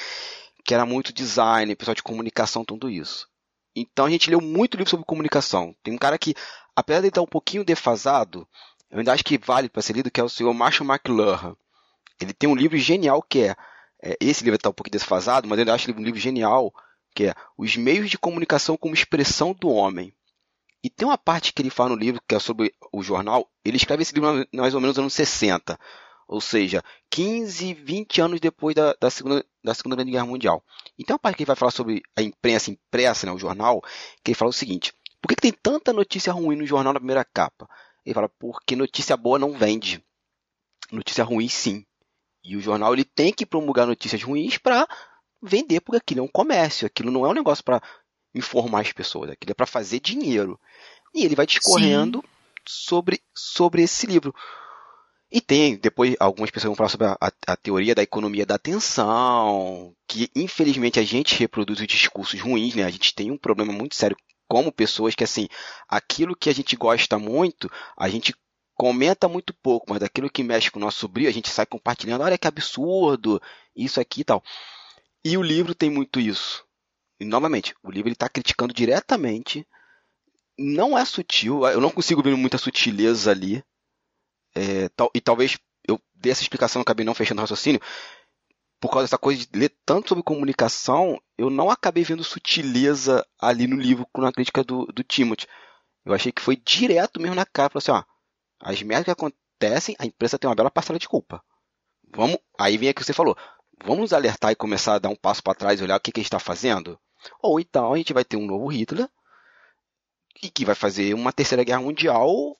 [0.63, 3.26] que era muito design, pessoal de comunicação, tudo isso.
[3.74, 5.74] Então a gente leu muito livro sobre comunicação.
[5.82, 6.36] Tem um cara que,
[6.76, 8.46] apesar de estar um pouquinho defasado,
[8.92, 11.56] eu ainda acho que vale para ser lido, que é o senhor Marshall McLuhan.
[12.21, 13.56] Ele tem um livro genial que é,
[14.01, 16.73] é esse livro está um pouquinho desfasado, mas eu acho um livro genial
[17.15, 20.13] que é Os Meios de Comunicação como Expressão do Homem.
[20.84, 23.77] E tem uma parte que ele fala no livro, que é sobre o jornal, ele
[23.77, 25.80] escreve esse livro mais ou menos nos anos 60.
[26.27, 30.63] Ou seja, 15, 20 anos depois da, da, segunda, da Segunda Grande Guerra Mundial.
[30.99, 33.82] Então a parte que ele vai falar sobre a imprensa impressa, né, o jornal,
[34.23, 36.99] que ele fala o seguinte, por que, que tem tanta notícia ruim no jornal na
[36.99, 37.67] primeira capa?
[38.06, 40.03] Ele fala, porque notícia boa não vende.
[40.91, 41.86] Notícia ruim sim.
[42.43, 44.88] E o jornal ele tem que promulgar notícias ruins para
[45.41, 47.82] vender, porque aquilo é um comércio, aquilo não é um negócio para
[48.34, 50.60] informar as pessoas, aquilo é para fazer dinheiro.
[51.13, 52.23] E ele vai discorrendo
[52.67, 54.34] sobre, sobre esse livro.
[55.30, 58.56] E tem, depois, algumas pessoas vão falar sobre a, a, a, teoria da economia da
[58.56, 62.84] atenção, que infelizmente a gente reproduz os discursos ruins, né?
[62.84, 64.15] A gente tem um problema muito sério
[64.47, 65.50] como pessoas que, assim,
[65.89, 68.34] aquilo que a gente gosta muito, a gente
[68.78, 72.22] comenta muito pouco, mas daquilo que mexe com o nosso brilho, a gente sai compartilhando,
[72.22, 73.42] olha que absurdo,
[73.76, 74.44] isso aqui e tal.
[75.26, 76.63] E o livro tem muito isso.
[77.20, 79.68] E, novamente, o livro está criticando diretamente.
[80.58, 83.63] Não é sutil, eu não consigo ver muita sutileza ali.
[84.56, 87.82] É, tal, e talvez eu dê essa explicação, acabei não fechando o raciocínio.
[88.80, 93.66] Por causa dessa coisa de ler tanto sobre comunicação, eu não acabei vendo sutileza ali
[93.66, 95.48] no livro na crítica do, do Timothy.
[96.06, 97.70] Eu achei que foi direto mesmo na cara.
[97.72, 98.16] Falou assim, ó,
[98.60, 101.43] as merdas que acontecem, a imprensa tem uma bela parcela de culpa.
[102.13, 103.38] Vamos, aí vem aqui que você falou.
[103.86, 106.20] Vamos alertar e começar a dar um passo para trás e olhar o que, que
[106.20, 107.00] a gente está fazendo?
[107.41, 109.10] Ou então a gente vai ter um novo Hitler
[110.41, 112.58] e que vai fazer uma terceira guerra mundial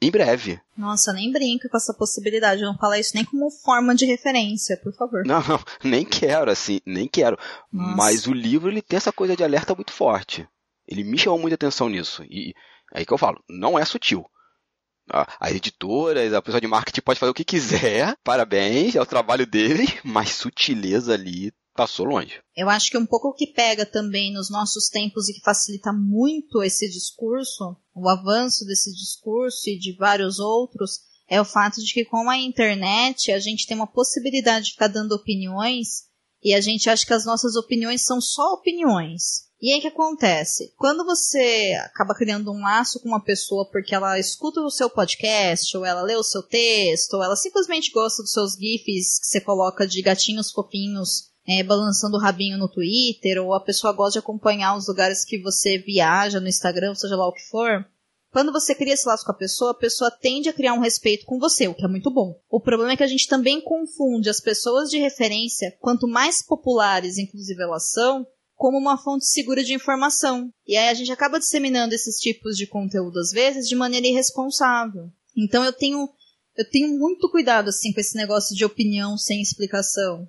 [0.00, 0.60] em breve.
[0.76, 2.62] Nossa, nem brinca com essa possibilidade.
[2.62, 5.24] Eu não falar isso nem como forma de referência, por favor.
[5.24, 7.38] Não, não nem quero, assim, nem quero.
[7.72, 7.96] Nossa.
[7.96, 10.46] Mas o livro ele tem essa coisa de alerta muito forte.
[10.86, 12.24] Ele me chamou muita atenção nisso.
[12.24, 12.54] E
[12.92, 14.24] é aí que eu falo, não é sutil.
[15.08, 19.46] As editoras, a pessoa de marketing pode fazer o que quiser, parabéns, é o trabalho
[19.46, 22.40] deles, mas sutileza ali passou longe.
[22.56, 25.92] Eu acho que um pouco o que pega também nos nossos tempos e que facilita
[25.92, 31.92] muito esse discurso, o avanço desse discurso e de vários outros, é o fato de
[31.92, 36.04] que com a internet a gente tem uma possibilidade de ficar dando opiniões
[36.42, 39.48] e a gente acha que as nossas opiniões são só opiniões.
[39.64, 40.74] E aí o que acontece?
[40.76, 45.74] Quando você acaba criando um laço com uma pessoa porque ela escuta o seu podcast,
[45.74, 49.40] ou ela lê o seu texto, ou ela simplesmente gosta dos seus GIFs que você
[49.40, 54.18] coloca de gatinhos fofinhos é, balançando o rabinho no Twitter, ou a pessoa gosta de
[54.18, 57.86] acompanhar os lugares que você viaja no Instagram, seja lá o que for.
[58.34, 61.24] Quando você cria esse laço com a pessoa, a pessoa tende a criar um respeito
[61.24, 62.38] com você, o que é muito bom.
[62.50, 67.16] O problema é que a gente também confunde as pessoas de referência, quanto mais populares,
[67.16, 68.26] inclusive elas são,
[68.64, 70.50] como uma fonte segura de informação.
[70.66, 75.12] E aí a gente acaba disseminando esses tipos de conteúdo, às vezes, de maneira irresponsável.
[75.36, 76.08] Então eu tenho,
[76.56, 80.26] eu tenho muito cuidado, assim, com esse negócio de opinião sem explicação.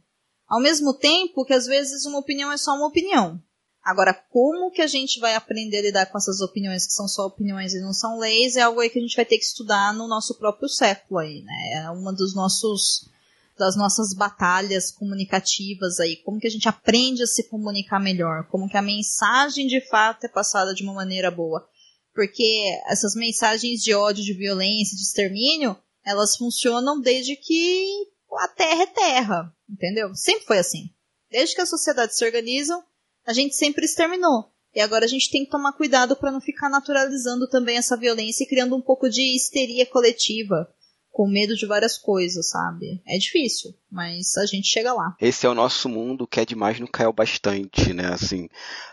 [0.49, 3.41] Ao mesmo tempo que às vezes uma opinião é só uma opinião.
[3.81, 7.27] Agora, como que a gente vai aprender a lidar com essas opiniões que são só
[7.27, 9.93] opiniões e não são leis, é algo aí que a gente vai ter que estudar
[9.93, 11.85] no nosso próprio século aí, né?
[11.85, 13.09] É uma dos nossos
[13.57, 18.67] das nossas batalhas comunicativas aí, como que a gente aprende a se comunicar melhor, como
[18.67, 21.67] que a mensagem de fato é passada de uma maneira boa.
[22.13, 28.07] Porque essas mensagens de ódio, de violência, de extermínio, elas funcionam desde que
[28.39, 30.13] a terra é terra, entendeu?
[30.15, 30.89] Sempre foi assim.
[31.29, 32.83] Desde que as sociedades se organizam,
[33.25, 34.51] a gente sempre exterminou.
[34.73, 38.43] E agora a gente tem que tomar cuidado para não ficar naturalizando também essa violência
[38.43, 40.69] e criando um pouco de histeria coletiva,
[41.15, 43.01] com medo de várias coisas, sabe?
[43.07, 45.15] É difícil, mas a gente chega lá.
[45.21, 48.07] Esse é o nosso mundo que é demais não caiu bastante, né?
[48.07, 48.49] Assim,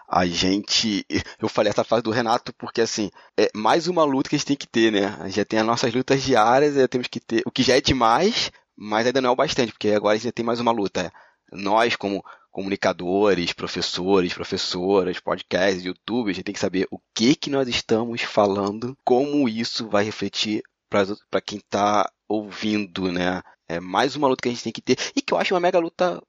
[0.08, 1.04] a gente.
[1.40, 4.46] Eu falei essa frase do Renato porque, assim, é mais uma luta que a gente
[4.46, 5.16] tem que ter, né?
[5.18, 7.42] A gente já tem as nossas lutas diárias, já temos que ter.
[7.44, 10.30] O que já é demais, mas ainda não é o bastante, porque agora a gente
[10.30, 11.12] tem mais uma luta.
[11.50, 17.50] Nós, como comunicadores, professores, professoras, podcasts, YouTube, a gente tem que saber o que que
[17.50, 20.62] nós estamos falando, como isso vai refletir
[21.30, 23.42] para quem está ouvindo, né?
[23.68, 25.60] É mais uma luta que a gente tem que ter e que eu acho uma
[25.60, 26.22] mega luta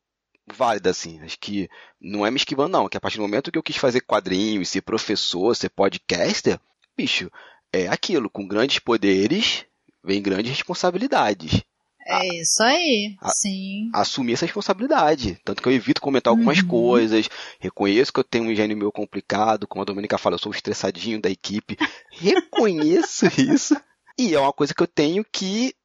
[0.48, 1.20] válida, assim.
[1.22, 2.90] Acho que não é me esquivando, não.
[2.90, 6.60] Que a partir do momento que eu quis fazer quadrinhos, ser professor, ser podcaster,
[6.96, 7.32] bicho,
[7.72, 8.30] é aquilo.
[8.30, 9.66] Com grandes poderes,
[10.04, 11.62] vem grandes responsabilidades.
[12.06, 13.90] É isso aí, a, sim.
[13.94, 15.40] Assumir essa responsabilidade.
[15.44, 16.68] Tanto que eu evito comentar algumas uhum.
[16.68, 20.52] coisas, reconheço que eu tenho um gênio meu complicado, como a Domenica fala, eu sou
[20.52, 21.78] o estressadinho da equipe.
[22.12, 23.76] Reconheço isso.
[24.18, 25.76] E é uma coisa que eu tenho que,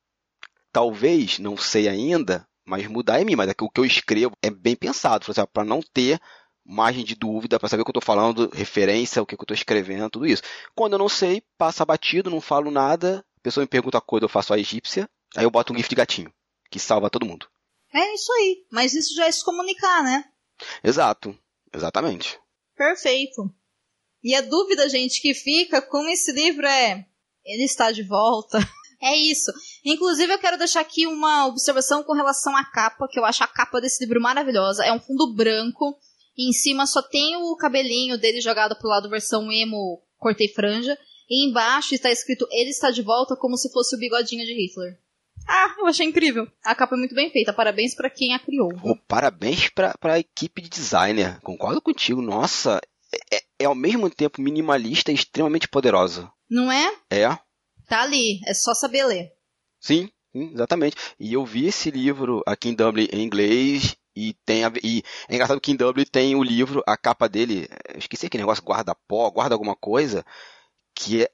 [0.72, 3.36] talvez, não sei ainda, mas mudar em mim.
[3.36, 6.20] Mas é que o que eu escrevo é bem pensado, para não ter
[6.64, 9.54] margem de dúvida, para saber o que eu estou falando, referência, o que eu estou
[9.54, 10.42] escrevendo, tudo isso.
[10.74, 14.26] Quando eu não sei, passa batido, não falo nada, a pessoa me pergunta a coisa,
[14.26, 16.32] eu faço a egípcia, aí eu boto um gif de gatinho,
[16.70, 17.48] que salva todo mundo.
[17.92, 18.66] É isso aí.
[18.70, 20.24] Mas isso já é se comunicar, né?
[20.84, 21.36] Exato.
[21.72, 22.38] Exatamente.
[22.76, 23.50] Perfeito.
[24.22, 27.06] E a dúvida, gente, que fica com esse livro é:
[27.48, 28.58] ele está de volta.
[29.00, 29.52] É isso.
[29.84, 33.46] Inclusive, eu quero deixar aqui uma observação com relação à capa, que eu acho a
[33.46, 34.84] capa desse livro maravilhosa.
[34.84, 35.96] É um fundo branco.
[36.36, 40.98] E em cima só tem o cabelinho dele jogado pro lado versão emo, cortei franja.
[41.30, 44.98] E embaixo está escrito Ele está de volta como se fosse o bigodinho de Hitler.
[45.46, 46.46] Ah, eu achei incrível.
[46.64, 47.52] A capa é muito bem feita.
[47.52, 48.70] Parabéns para quem a criou.
[48.82, 51.40] Oh, parabéns para a equipe de designer.
[51.40, 52.20] Concordo contigo.
[52.20, 52.80] Nossa,
[53.32, 56.30] é, é, ao mesmo tempo minimalista e extremamente poderosa.
[56.50, 56.94] Não é?
[57.10, 57.28] É.
[57.86, 59.32] Tá ali, é só saber ler.
[59.80, 60.96] Sim, sim, exatamente.
[61.18, 65.34] E eu vi esse livro aqui em Dublin em inglês e tem a, e é
[65.34, 69.54] engraçado que em Dublin tem o livro, a capa dele, esqueci aquele negócio guarda-pó, guarda
[69.54, 70.24] alguma coisa,
[70.94, 71.30] que é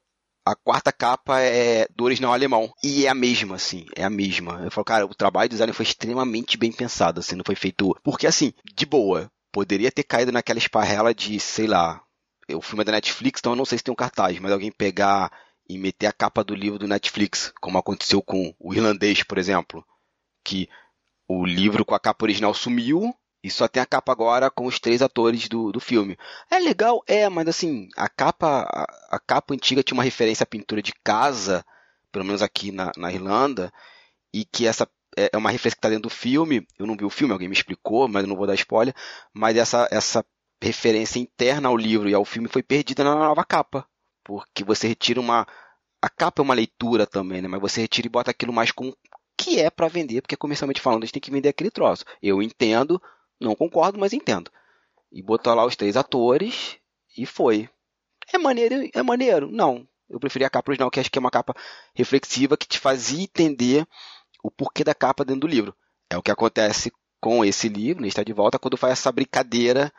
[0.47, 2.71] a quarta capa é do original alemão.
[2.83, 4.61] E é a mesma, assim, é a mesma.
[4.63, 7.97] Eu falo, cara, o trabalho de design foi extremamente bem pensado, assim, não foi feito.
[8.03, 12.04] Porque, assim, de boa, poderia ter caído naquela esparrela de, sei lá,
[12.51, 14.71] o filme é da Netflix, então eu não sei se tem um cartaz, mas alguém
[14.71, 15.31] pegar
[15.69, 19.85] e meter a capa do livro do Netflix, como aconteceu com o irlandês, por exemplo,
[20.45, 20.69] que
[21.27, 24.79] o livro com a capa original sumiu e só tem a capa agora com os
[24.79, 26.19] três atores do, do filme.
[26.51, 30.47] É legal, é, mas assim, a capa a, a capa antiga tinha uma referência à
[30.47, 31.65] pintura de casa,
[32.13, 33.73] pelo menos aqui na, na Irlanda,
[34.33, 36.67] e que essa é, é uma referência que está dentro do filme.
[36.79, 38.95] Eu não vi o filme, alguém me explicou, mas eu não vou dar spoiler.
[39.33, 40.25] Mas essa, essa
[40.65, 43.87] referência interna ao livro e ao filme foi perdida na nova capa.
[44.25, 45.47] Porque você retira uma.
[46.01, 47.49] A capa é uma leitura também, né?
[47.49, 48.93] Mas você retira e bota aquilo mais com
[49.37, 52.05] que é para vender, porque comercialmente falando, a gente tem que vender aquele troço.
[52.23, 53.01] Eu entendo,
[53.41, 54.51] não concordo, mas entendo.
[55.13, 56.79] E botou lá os três atores
[57.17, 57.69] e foi.
[58.33, 58.89] É maneiro?
[58.95, 59.51] É maneiro?
[59.51, 59.87] Não.
[60.09, 61.55] Eu preferi a capa original, que acho que é uma capa
[61.95, 63.87] reflexiva que te fazia entender
[64.43, 65.75] o porquê da capa dentro do livro.
[66.09, 68.09] É o que acontece com esse livro, né?
[68.09, 69.93] Está de volta, quando faz essa brincadeira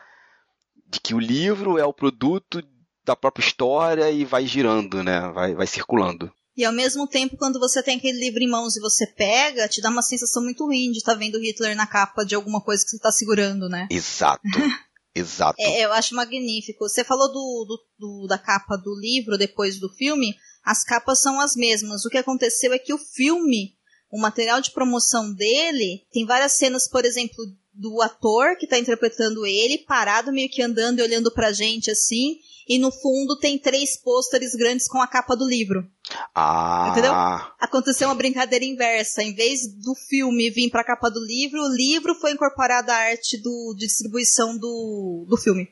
[0.87, 2.61] de que o livro é o produto
[3.03, 5.31] da própria história e vai girando, né?
[5.31, 6.31] Vai, vai circulando.
[6.57, 9.81] E ao mesmo tempo, quando você tem aquele livro em mãos e você pega, te
[9.81, 12.83] dá uma sensação muito ruim de estar tá vendo Hitler na capa de alguma coisa
[12.83, 13.87] que você está segurando, né?
[13.91, 14.41] Exato.
[15.13, 15.55] Exato.
[15.61, 16.87] É, eu acho magnífico.
[16.87, 20.35] Você falou do, do, do, da capa do livro depois do filme.
[20.63, 22.03] As capas são as mesmas.
[22.03, 23.74] O que aconteceu é que o filme,
[24.15, 27.35] o material de promoção dele, tem várias cenas, por exemplo,
[27.73, 32.37] do ator que tá interpretando ele, parado meio que andando e olhando pra gente assim,
[32.65, 35.85] e no fundo tem três pôsteres grandes com a capa do livro.
[36.33, 36.87] Ah.
[36.91, 37.11] Entendeu?
[37.59, 39.21] Aconteceu uma brincadeira inversa.
[39.21, 43.37] Em vez do filme vir pra capa do livro, o livro foi incorporado à arte
[43.37, 45.67] do, de distribuição do, do filme.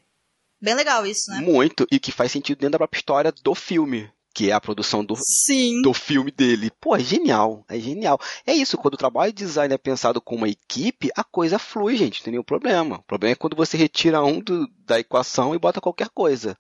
[0.61, 1.39] Bem legal isso, né?
[1.39, 5.05] Muito, e que faz sentido dentro da própria história do filme que é a produção
[5.05, 5.81] do, Sim.
[5.81, 6.71] do filme dele.
[6.81, 8.19] Pô, é genial, é genial.
[8.45, 11.95] É isso, quando o trabalho de design é pensado com uma equipe, a coisa flui,
[11.95, 12.97] gente, não tem nenhum problema.
[12.97, 16.57] O problema é quando você retira um do, da equação e bota qualquer coisa.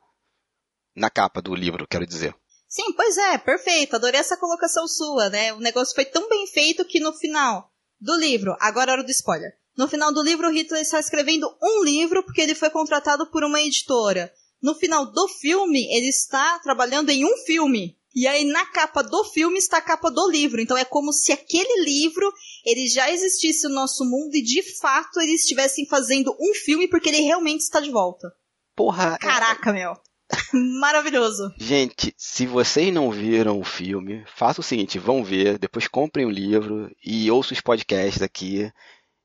[0.95, 2.35] Na capa do livro, quero dizer.
[2.67, 3.95] Sim, pois é, perfeito.
[3.95, 5.53] Adorei essa colocação sua, né?
[5.53, 9.11] O negócio foi tão bem feito que no final do livro, agora é hora do
[9.11, 9.51] spoiler.
[9.75, 13.43] No final do livro, o Hitler está escrevendo um livro porque ele foi contratado por
[13.43, 14.31] uma editora
[14.63, 17.97] no final do filme, ele está trabalhando em um filme.
[18.15, 20.61] E aí na capa do filme está a capa do livro.
[20.61, 22.31] Então é como se aquele livro
[22.65, 27.09] ele já existisse no nosso mundo e de fato eles estivessem fazendo um filme porque
[27.09, 28.31] ele realmente está de volta.
[28.75, 29.17] Porra.
[29.17, 29.95] Caraca, meu.
[30.79, 31.53] Maravilhoso.
[31.57, 36.31] Gente, se vocês não viram o filme, faça o seguinte, vão ver, depois comprem o
[36.31, 38.71] livro e ouçam os podcasts aqui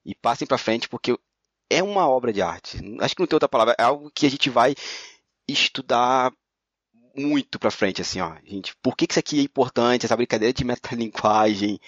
[0.04, 1.16] e passem pra frente porque
[1.70, 2.78] é uma obra de arte.
[3.00, 4.74] Acho que não tem outra palavra, é algo que a gente vai
[5.48, 6.32] estudar
[7.16, 8.36] muito pra frente, assim, ó.
[8.44, 11.80] Gente, por que, que isso aqui é importante, essa brincadeira de metalinguagem?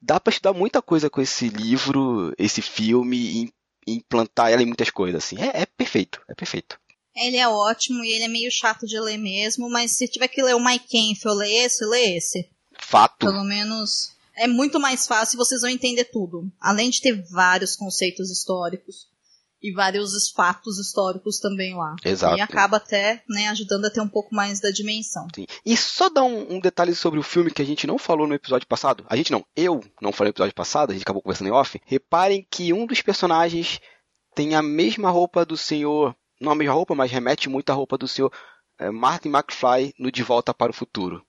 [0.00, 3.52] Dá pra estudar muita coisa com esse livro, esse filme, e
[3.86, 5.40] implantar ela em muitas coisas, assim.
[5.40, 6.78] É, é perfeito, é perfeito.
[7.14, 10.42] Ele é ótimo e ele é meio chato de ler mesmo, mas se tiver que
[10.42, 12.50] ler o Mike Kenfield, lê esse, lê esse.
[12.78, 13.26] Fato.
[13.26, 16.52] Pelo menos é muito mais fácil e vocês vão entender tudo.
[16.60, 19.08] Além de ter vários conceitos históricos
[19.66, 21.96] e vários fatos históricos também lá.
[22.04, 22.36] Exato.
[22.36, 25.26] E acaba até né, ajudando a ter um pouco mais da dimensão.
[25.34, 25.46] Sim.
[25.64, 28.34] E só dar um, um, detalhe sobre o filme que a gente não falou no
[28.34, 29.04] episódio passado.
[29.08, 31.80] A gente não, eu não falei no episódio passado, a gente acabou conversando em off.
[31.84, 33.80] Reparem que um dos personagens
[34.34, 37.96] tem a mesma roupa do senhor não a mesma roupa, mas remete muito à roupa
[37.96, 38.32] do senhor
[38.78, 41.24] é, Martin McFly no De Volta para o Futuro.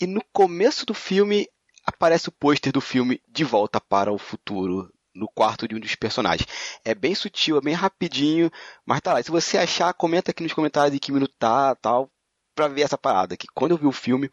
[0.00, 1.48] E no começo do filme
[1.84, 5.94] aparece o pôster do filme De Volta para o Futuro no quarto de um dos
[5.94, 6.48] personagens.
[6.84, 8.50] É bem sutil, é bem rapidinho,
[8.86, 9.22] mas tá lá.
[9.22, 12.10] Se você achar, comenta aqui nos comentários de que minuto tá, tal,
[12.54, 13.36] pra ver essa parada.
[13.36, 14.30] Que quando eu vi o filme,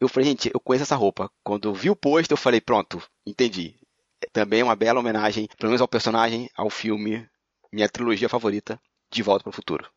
[0.00, 1.30] eu falei, gente, eu conheço essa roupa.
[1.44, 3.76] Quando eu vi o pôster, eu falei, pronto, entendi.
[4.22, 7.28] É também é uma bela homenagem, pelo menos ao personagem, ao filme,
[7.72, 8.80] minha trilogia favorita,
[9.10, 9.88] de Volta para o Futuro.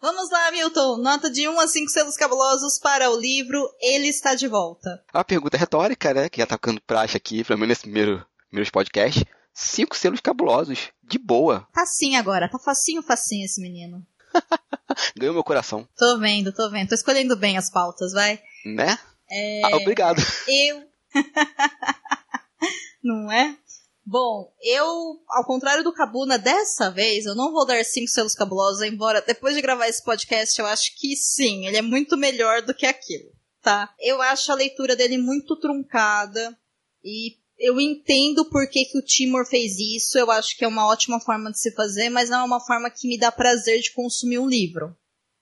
[0.00, 0.96] Vamos lá, Milton.
[0.96, 5.04] Nota de 1 a 5 selos cabulosos para o livro Ele Está de Volta.
[5.12, 6.28] A pergunta é retórica, né?
[6.28, 9.24] Que já tá ficando praxe aqui, pelo menos nesse primeiro, primeiro podcast.
[9.54, 10.90] Cinco selos cabulosos.
[11.02, 11.66] De boa.
[11.74, 12.48] Facinho agora.
[12.48, 14.04] Tá facinho, facinho esse menino.
[15.16, 15.88] Ganhou meu coração.
[15.96, 16.88] Tô vendo, tô vendo.
[16.88, 18.40] Tô escolhendo bem as pautas, vai.
[18.64, 18.98] Né?
[19.30, 19.62] É...
[19.64, 20.20] Ah, obrigado.
[20.46, 20.84] Eu.
[23.02, 23.56] Não é?
[24.04, 28.82] Bom, eu, ao contrário do Cabuna, dessa vez eu não vou dar cinco selos cabulosos,
[28.82, 32.74] embora depois de gravar esse podcast eu acho que sim, ele é muito melhor do
[32.74, 33.30] que aquilo,
[33.62, 33.94] tá?
[34.00, 36.58] Eu acho a leitura dele muito truncada
[37.04, 40.86] e eu entendo por que, que o Timor fez isso, eu acho que é uma
[40.86, 43.92] ótima forma de se fazer, mas não é uma forma que me dá prazer de
[43.92, 44.96] consumir um livro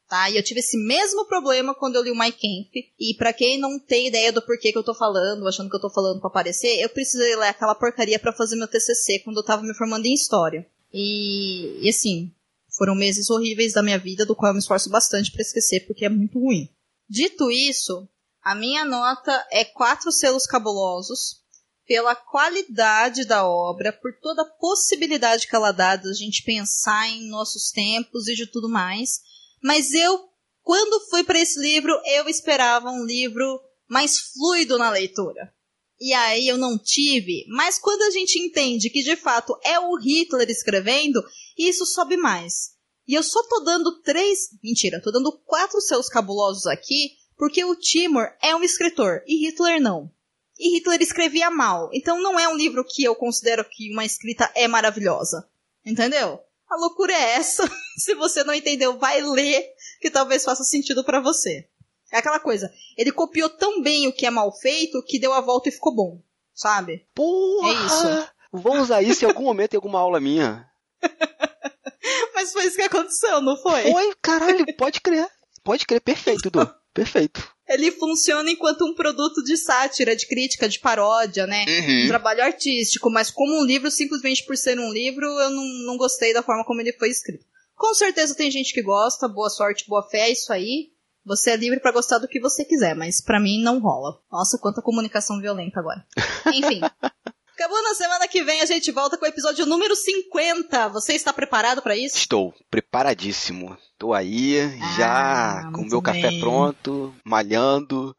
[0.08, 0.30] tá?
[0.30, 2.72] E eu tive esse mesmo problema quando eu li o My Camp.
[2.98, 5.80] E para quem não tem ideia do porquê que eu tô falando, achando que eu
[5.80, 9.44] tô falando para aparecer, eu precisei ler aquela porcaria para fazer meu TCC quando eu
[9.44, 10.66] tava me formando em história.
[10.92, 12.32] E, e assim,
[12.76, 16.06] foram meses horríveis da minha vida, do qual eu me esforço bastante para esquecer porque
[16.06, 16.68] é muito ruim.
[17.08, 18.08] Dito isso,
[18.42, 21.42] a minha nota é quatro selos cabulosos
[21.88, 27.30] pela qualidade da obra, por toda a possibilidade que ela dá da gente pensar em
[27.30, 29.22] nossos tempos e de tudo mais.
[29.62, 30.28] Mas eu,
[30.62, 33.58] quando fui para esse livro, eu esperava um livro
[33.88, 35.50] mais fluido na leitura.
[35.98, 39.96] E aí eu não tive, mas quando a gente entende que de fato é o
[39.96, 41.24] Hitler escrevendo,
[41.56, 42.76] isso sobe mais.
[43.06, 47.74] E eu só tô dando três, mentira, tô dando quatro seus cabulosos aqui, porque o
[47.74, 50.12] Timur é um escritor e Hitler não.
[50.58, 54.50] E Hitler escrevia mal, então não é um livro que eu considero que uma escrita
[54.54, 55.48] é maravilhosa.
[55.86, 56.40] Entendeu?
[56.68, 57.68] A loucura é essa.
[57.96, 59.64] Se você não entendeu, vai ler,
[60.00, 61.68] que talvez faça sentido para você.
[62.10, 65.40] É aquela coisa, ele copiou tão bem o que é mal feito que deu a
[65.42, 66.22] volta e ficou bom,
[66.54, 67.06] sabe?
[67.14, 67.68] Porra!
[67.68, 68.28] É isso.
[68.50, 70.66] Vou usar isso em algum momento em alguma aula minha.
[72.34, 73.92] Mas foi isso que aconteceu, não foi?
[73.92, 75.28] Foi, caralho, pode crer.
[75.62, 76.66] Pode crer, perfeito, Du.
[76.94, 77.46] Perfeito.
[77.68, 81.64] Ele funciona enquanto um produto de sátira, de crítica, de paródia, né?
[81.68, 82.04] Uhum.
[82.04, 85.96] Um trabalho artístico, mas como um livro, simplesmente por ser um livro, eu não, não
[85.96, 87.44] gostei da forma como ele foi escrito.
[87.76, 90.90] Com certeza tem gente que gosta, boa sorte, boa fé, é isso aí.
[91.24, 94.18] Você é livre para gostar do que você quiser, mas para mim não rola.
[94.32, 96.04] Nossa, quanta comunicação violenta agora.
[96.46, 96.80] Enfim.
[97.58, 100.90] Acabou na semana que vem, a gente volta com o episódio número 50.
[100.90, 102.16] Você está preparado para isso?
[102.16, 103.76] Estou preparadíssimo.
[103.92, 104.58] Estou aí,
[104.96, 106.38] já Ah, com o meu café bem.
[106.38, 108.14] pronto, malhando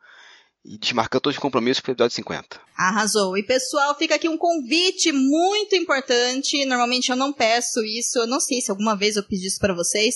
[0.66, 2.60] e desmarcando todos os compromissos para o episódio 50.
[2.76, 3.38] Arrasou.
[3.38, 6.66] E pessoal, fica aqui um convite muito importante.
[6.66, 9.74] Normalmente eu não peço isso, eu não sei se alguma vez eu pedi isso pra
[9.74, 10.16] vocês,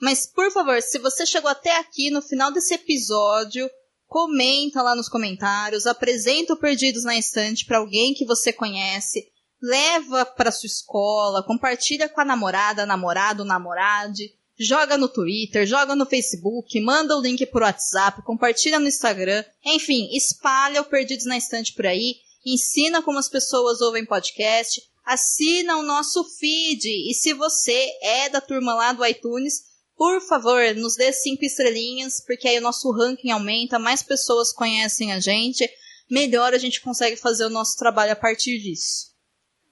[0.00, 3.68] mas por favor, se você chegou até aqui no final desse episódio,
[4.10, 9.30] comenta lá nos comentários, apresenta o Perdidos na Estante pra alguém que você conhece,
[9.62, 16.04] leva pra sua escola, compartilha com a namorada, namorado, namorade, joga no Twitter, joga no
[16.04, 21.72] Facebook, manda o link por WhatsApp, compartilha no Instagram, enfim, espalha o Perdidos na Estante
[21.72, 26.84] por aí, ensina como as pessoas ouvem podcast, assina o nosso feed.
[26.88, 29.69] E se você é da turma lá do iTunes,
[30.00, 35.12] por favor, nos dê cinco estrelinhas, porque aí o nosso ranking aumenta, mais pessoas conhecem
[35.12, 35.70] a gente,
[36.10, 39.10] melhor a gente consegue fazer o nosso trabalho a partir disso.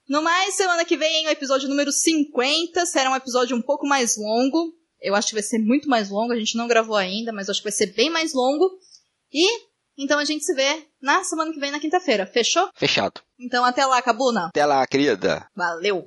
[0.06, 4.18] No mais, semana que vem, o episódio número 50 será um episódio um pouco mais
[4.18, 4.74] longo.
[5.00, 7.60] Eu acho que vai ser muito mais longo, a gente não gravou ainda, mas acho
[7.60, 8.68] que vai ser bem mais longo.
[9.32, 9.48] E
[9.96, 12.26] então a gente se vê na semana que vem, na quinta-feira.
[12.26, 12.68] Fechou?
[12.74, 13.22] Fechado.
[13.40, 14.48] Então até lá, Cabuna.
[14.48, 15.48] Até lá, querida.
[15.56, 16.06] Valeu!